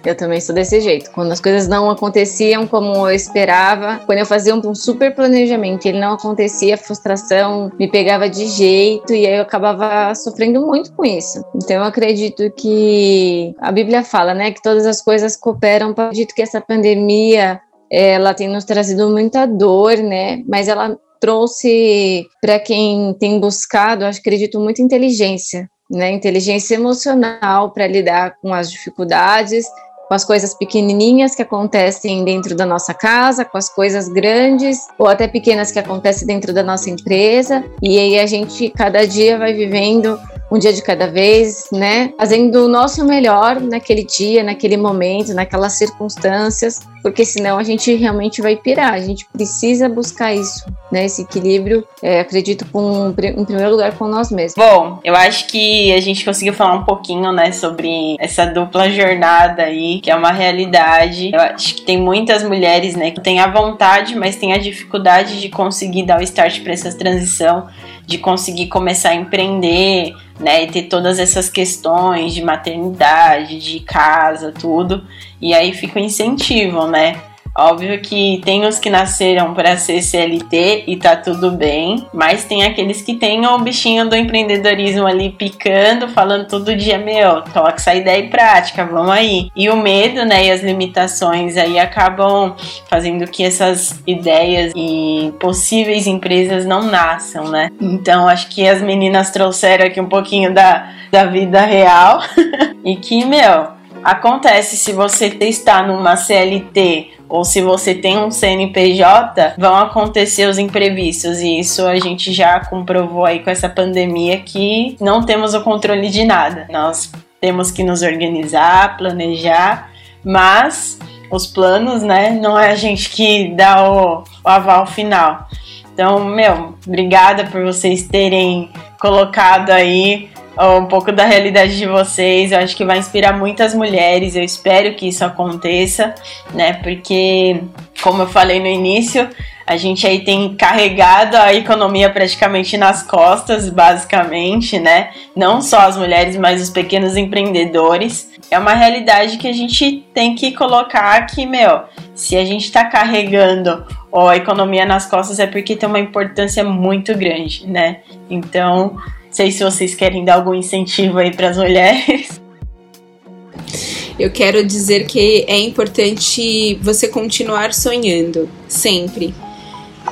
[0.05, 1.09] Eu também sou desse jeito.
[1.11, 5.89] Quando as coisas não aconteciam como eu esperava, quando eu fazia um, super planejamento e
[5.89, 10.91] ele não acontecia, a frustração me pegava de jeito e aí eu acabava sofrendo muito
[10.91, 11.41] com isso.
[11.55, 15.93] Então eu acredito que a Bíblia fala, né, que todas as coisas cooperam.
[15.97, 17.61] Eu acredito que essa pandemia
[17.91, 20.43] ela tem nos trazido muita dor, né?
[20.47, 26.11] Mas ela trouxe para quem tem buscado, acredito, muita inteligência, né?
[26.11, 29.65] Inteligência emocional para lidar com as dificuldades,
[30.07, 35.07] com as coisas pequenininhas que acontecem dentro da nossa casa, com as coisas grandes ou
[35.07, 37.63] até pequenas que acontecem dentro da nossa empresa.
[37.81, 40.19] E aí a gente cada dia vai vivendo
[40.53, 42.13] um dia de cada vez, né?
[42.15, 48.39] Fazendo o nosso melhor naquele dia, naquele momento, naquelas circunstâncias, porque senão a gente realmente
[48.39, 48.93] vai pirar.
[48.93, 51.05] A gente precisa buscar isso, né?
[51.05, 54.53] Esse equilíbrio, é, acredito, com, em primeiro lugar com nós mesmos.
[54.55, 59.63] Bom, eu acho que a gente conseguiu falar um pouquinho, né, sobre essa dupla jornada
[59.63, 61.31] aí, que é uma realidade.
[61.33, 65.41] Eu acho que tem muitas mulheres, né, que têm a vontade, mas têm a dificuldade
[65.41, 67.67] de conseguir dar o start para essa transição
[68.05, 74.51] de conseguir começar a empreender, né, e ter todas essas questões de maternidade, de casa,
[74.51, 75.05] tudo.
[75.41, 77.21] E aí fica o incentivo, né?
[77.55, 82.63] Óbvio que tem os que nasceram para ser CLT e tá tudo bem, mas tem
[82.63, 87.93] aqueles que têm o bichinho do empreendedorismo ali picando, falando todo dia: meu, toca essa
[87.93, 89.51] ideia em prática, vamos aí.
[89.55, 92.55] E o medo, né, e as limitações aí acabam
[92.89, 97.69] fazendo que essas ideias e possíveis empresas não nasçam, né?
[97.79, 102.19] Então acho que as meninas trouxeram aqui um pouquinho da, da vida real
[102.83, 103.67] e que, meu,
[104.03, 110.59] acontece se você está numa CLT ou se você tem um CNPJ, vão acontecer os
[110.59, 111.39] imprevistos.
[111.39, 116.11] E isso a gente já comprovou aí com essa pandemia que não temos o controle
[116.11, 116.67] de nada.
[116.69, 117.11] Nós
[117.41, 119.89] temos que nos organizar, planejar,
[120.23, 120.99] mas
[121.31, 125.47] os planos, né, não é a gente que dá o, o aval final.
[125.91, 128.69] Então, meu, obrigada por vocês terem
[128.99, 130.29] colocado aí
[130.59, 132.51] um pouco da realidade de vocês.
[132.51, 134.35] Eu acho que vai inspirar muitas mulheres.
[134.35, 136.13] Eu espero que isso aconteça,
[136.53, 136.73] né?
[136.73, 137.61] Porque,
[138.01, 139.29] como eu falei no início,
[139.65, 145.11] a gente aí tem carregado a economia praticamente nas costas, basicamente, né?
[145.35, 148.31] Não só as mulheres, mas os pequenos empreendedores.
[148.51, 151.83] É uma realidade que a gente tem que colocar que, meu,
[152.13, 157.17] se a gente está carregando a economia nas costas é porque tem uma importância muito
[157.17, 158.01] grande, né?
[158.29, 158.97] Então,
[159.33, 162.41] sei se vocês querem dar algum incentivo aí para as mulheres.
[164.17, 169.33] Eu quero dizer que é importante você continuar sonhando, sempre.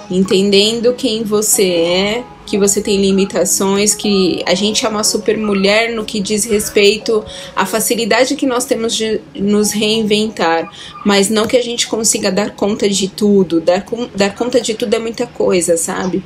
[0.09, 5.93] entendendo quem você é, que você tem limitações, que a gente é uma super mulher
[5.93, 7.23] no que diz respeito
[7.55, 10.69] à facilidade que nós temos de nos reinventar,
[11.05, 13.61] mas não que a gente consiga dar conta de tudo.
[13.61, 16.23] Dar, dar conta de tudo é muita coisa, sabe?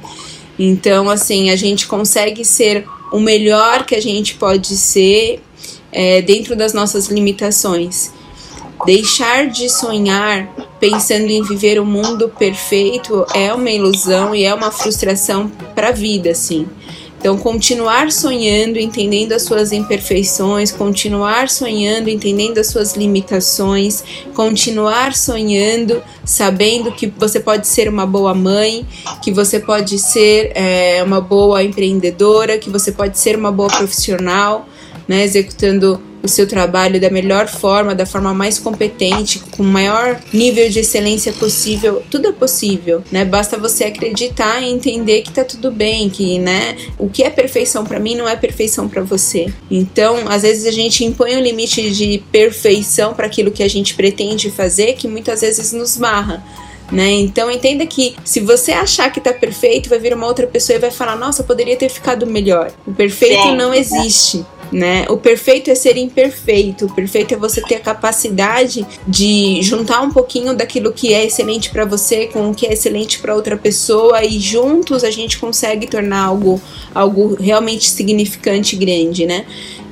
[0.58, 5.42] Então, assim, a gente consegue ser o melhor que a gente pode ser
[5.92, 8.12] é, dentro das nossas limitações.
[8.86, 14.54] Deixar de sonhar pensando em viver o um mundo perfeito é uma ilusão e é
[14.54, 16.68] uma frustração para a vida, assim.
[17.26, 24.04] Então, continuar sonhando, entendendo as suas imperfeições, continuar sonhando, entendendo as suas limitações,
[24.36, 28.86] continuar sonhando, sabendo que você pode ser uma boa mãe,
[29.24, 34.70] que você pode ser é, uma boa empreendedora, que você pode ser uma boa profissional,
[35.08, 40.20] né, executando o seu trabalho da melhor forma, da forma mais competente, com o maior
[40.34, 43.24] nível de excelência possível, tudo é possível, né?
[43.24, 47.84] Basta você acreditar e entender que tá tudo bem, que, né, o que é perfeição
[47.86, 49.54] para mim não é perfeição para você.
[49.70, 53.94] Então, às vezes a gente impõe um limite de perfeição para aquilo que a gente
[53.96, 56.44] pretende fazer, que muitas vezes nos marra.
[56.92, 57.12] Né?
[57.12, 60.80] Então entenda que se você achar que tá perfeito, vai vir uma outra pessoa e
[60.80, 62.72] vai falar: "Nossa, poderia ter ficado melhor".
[62.86, 63.56] O perfeito Sim.
[63.56, 65.06] não existe né?
[65.10, 66.86] O perfeito é ser imperfeito.
[66.86, 71.70] O perfeito é você ter a capacidade de juntar um pouquinho daquilo que é excelente
[71.70, 75.88] para você com o que é excelente para outra pessoa e juntos a gente consegue
[75.88, 76.62] tornar algo
[76.94, 79.46] algo realmente significante e grande, né?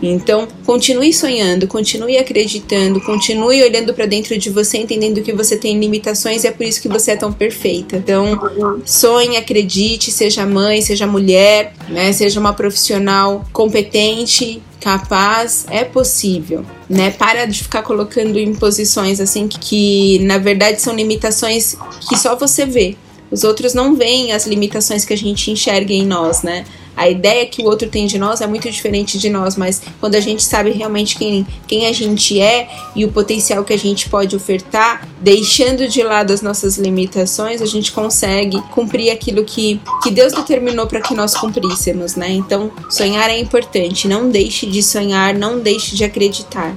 [0.08, 5.80] Então, continue sonhando, continue acreditando, continue olhando para dentro de você, entendendo que você tem
[5.80, 7.97] limitações e é por isso que você é tão perfeita.
[7.97, 8.39] Então,
[8.86, 12.12] sonhe, acredite, seja mãe, seja mulher, né?
[12.12, 17.12] Seja uma profissional competente, capaz, é possível, né?
[17.12, 21.78] Para de ficar colocando em posições assim que, que na verdade são limitações
[22.10, 22.97] que só você vê.
[23.32, 26.66] Os outros não veem as limitações que a gente enxerga em nós, né?
[26.95, 30.15] A ideia que o outro tem de nós é muito diferente de nós, mas quando
[30.15, 34.09] a gente sabe realmente quem, quem a gente é e o potencial que a gente
[34.09, 40.11] pode ofertar, deixando de lado as nossas limitações, a gente consegue cumprir aquilo que, que
[40.11, 42.31] Deus determinou para que nós cumpríssemos, né?
[42.31, 44.07] Então, sonhar é importante.
[44.07, 46.75] Não deixe de sonhar, não deixe de acreditar.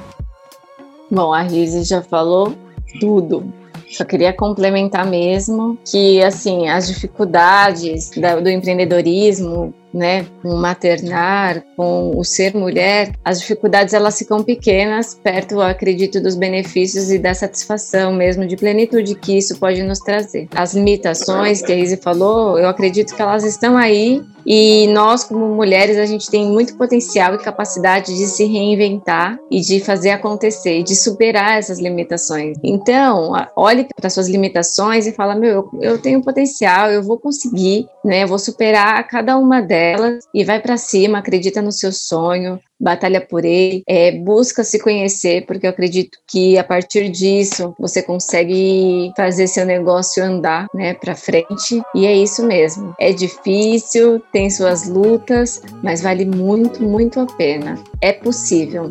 [1.10, 2.54] Bom, a Rizzi já falou
[3.00, 3.52] tudo.
[3.90, 8.10] Só queria complementar mesmo que, assim, as dificuldades
[8.42, 15.60] do empreendedorismo, né, com maternar, com o ser mulher, as dificuldades elas ficam pequenas perto,
[15.60, 20.48] acredito, dos benefícios e da satisfação mesmo de plenitude que isso pode nos trazer.
[20.54, 25.48] As limitações que a Izzy falou, eu acredito que elas estão aí e nós, como
[25.48, 30.84] mulheres, a gente tem muito potencial e capacidade de se reinventar e de fazer acontecer,
[30.84, 32.56] de superar essas limitações.
[32.62, 37.88] Então, olhe para suas limitações e fala: meu, eu, eu tenho potencial, eu vou conseguir,
[38.04, 38.22] né?
[38.22, 39.85] Eu vou superar cada uma delas
[40.34, 45.46] e vai para cima, acredita no seu sonho, batalha por ele, é, busca se conhecer,
[45.46, 51.14] porque eu acredito que a partir disso você consegue fazer seu negócio andar, né, para
[51.14, 51.80] frente.
[51.94, 52.94] E é isso mesmo.
[52.98, 57.78] É difícil, tem suas lutas, mas vale muito, muito a pena.
[58.00, 58.88] É possível.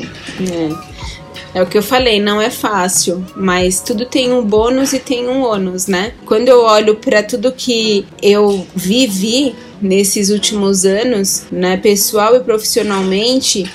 [0.00, 1.58] É.
[1.58, 5.28] é o que eu falei, não é fácil, mas tudo tem um bônus e tem
[5.28, 6.14] um ônus, né?
[6.24, 13.68] Quando eu olho para tudo que eu vivi nesses últimos anos, né, pessoal e profissionalmente,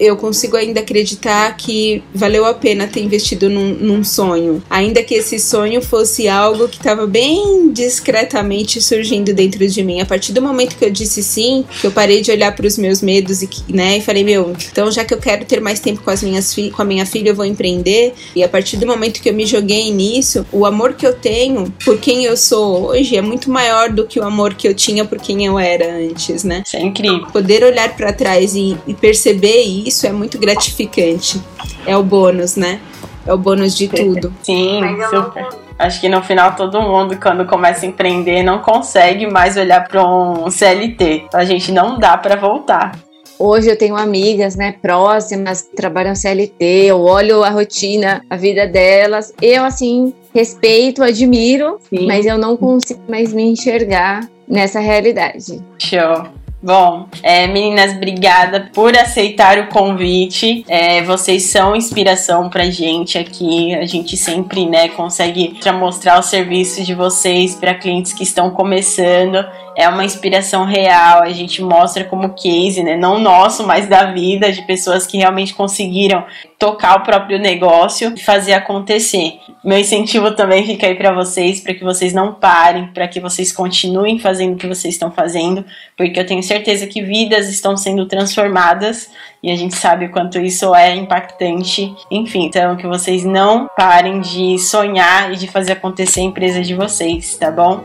[0.00, 4.62] eu consigo ainda acreditar que valeu a pena ter investido num, num sonho.
[4.70, 10.00] Ainda que esse sonho fosse algo que estava bem discretamente surgindo dentro de mim.
[10.00, 12.78] A partir do momento que eu disse sim, que eu parei de olhar para os
[12.78, 16.00] meus medos e, né, e falei, meu, então já que eu quero ter mais tempo
[16.02, 18.14] com, as minhas com a minha filha, eu vou empreender.
[18.34, 21.70] E a partir do momento que eu me joguei nisso, o amor que eu tenho
[21.84, 25.04] por quem eu sou hoje é muito maior do que o amor que eu tinha
[25.04, 26.62] por quem eu era antes, né?
[26.64, 27.26] Isso é incrível.
[27.26, 31.42] Poder olhar para trás e, e perceber isso isso é muito gratificante.
[31.84, 32.80] É o bônus, né?
[33.26, 34.32] É o bônus de tudo.
[34.42, 34.80] Sim,
[35.10, 35.48] super.
[35.78, 40.06] Acho que no final todo mundo, quando começa a empreender, não consegue mais olhar para
[40.06, 41.26] um CLT.
[41.34, 42.92] A gente não dá para voltar.
[43.38, 48.66] Hoje eu tenho amigas, né, próximas que trabalham CLT, eu olho a rotina, a vida
[48.66, 52.06] delas, eu assim respeito, admiro, Sim.
[52.06, 55.58] mas eu não consigo mais me enxergar nessa realidade.
[55.78, 56.26] Show.
[56.62, 60.62] Bom, é, meninas, obrigada por aceitar o convite.
[60.68, 63.74] É, vocês são inspiração pra gente aqui.
[63.74, 69.42] A gente sempre, né, consegue mostrar o serviço de vocês para clientes que estão começando
[69.80, 74.52] é uma inspiração real, a gente mostra como case, né, não nosso, mas da vida,
[74.52, 76.24] de pessoas que realmente conseguiram
[76.58, 79.38] tocar o próprio negócio e fazer acontecer.
[79.64, 83.52] Meu incentivo também fica aí para vocês, para que vocês não parem, para que vocês
[83.52, 85.64] continuem fazendo o que vocês estão fazendo,
[85.96, 89.10] porque eu tenho certeza que vidas estão sendo transformadas
[89.42, 91.94] e a gente sabe o quanto isso é impactante.
[92.10, 96.74] Enfim, então que vocês não parem de sonhar e de fazer acontecer a empresa de
[96.74, 97.84] vocês, tá bom?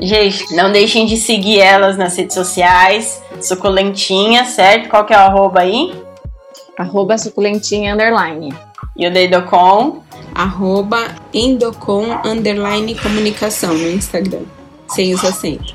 [0.00, 3.22] Gente, não deixem de seguir elas nas redes sociais.
[3.40, 4.88] Suculentinha, certo?
[4.88, 5.94] Qual que é o arroba aí?
[6.78, 8.54] Arroba suculentinha underline.
[8.96, 10.02] E o Deidocom?
[10.34, 14.42] Arroba endocom underline comunicação no Instagram.
[14.88, 15.74] Sem os acentos.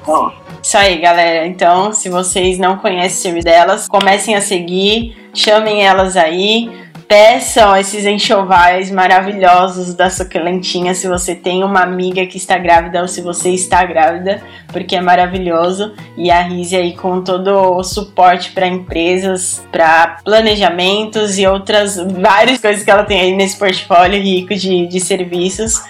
[0.61, 1.45] Isso aí, galera.
[1.45, 7.76] Então, se vocês não conhecem o serviço delas, comecem a seguir, chamem elas aí peçam
[7.76, 13.22] esses enxovais maravilhosos da suculentinha se você tem uma amiga que está grávida ou se
[13.22, 14.41] você está grávida,
[14.72, 15.93] porque é maravilhoso.
[16.18, 22.60] E a Rise aí com todo o suporte para empresas, para planejamentos e outras várias
[22.60, 25.82] coisas que ela tem aí nesse portfólio rico de, de serviços.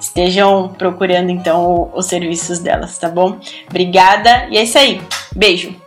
[0.00, 3.38] Estejam procurando então os serviços delas, tá bom?
[3.68, 5.00] Obrigada e é isso aí.
[5.34, 5.85] Beijo!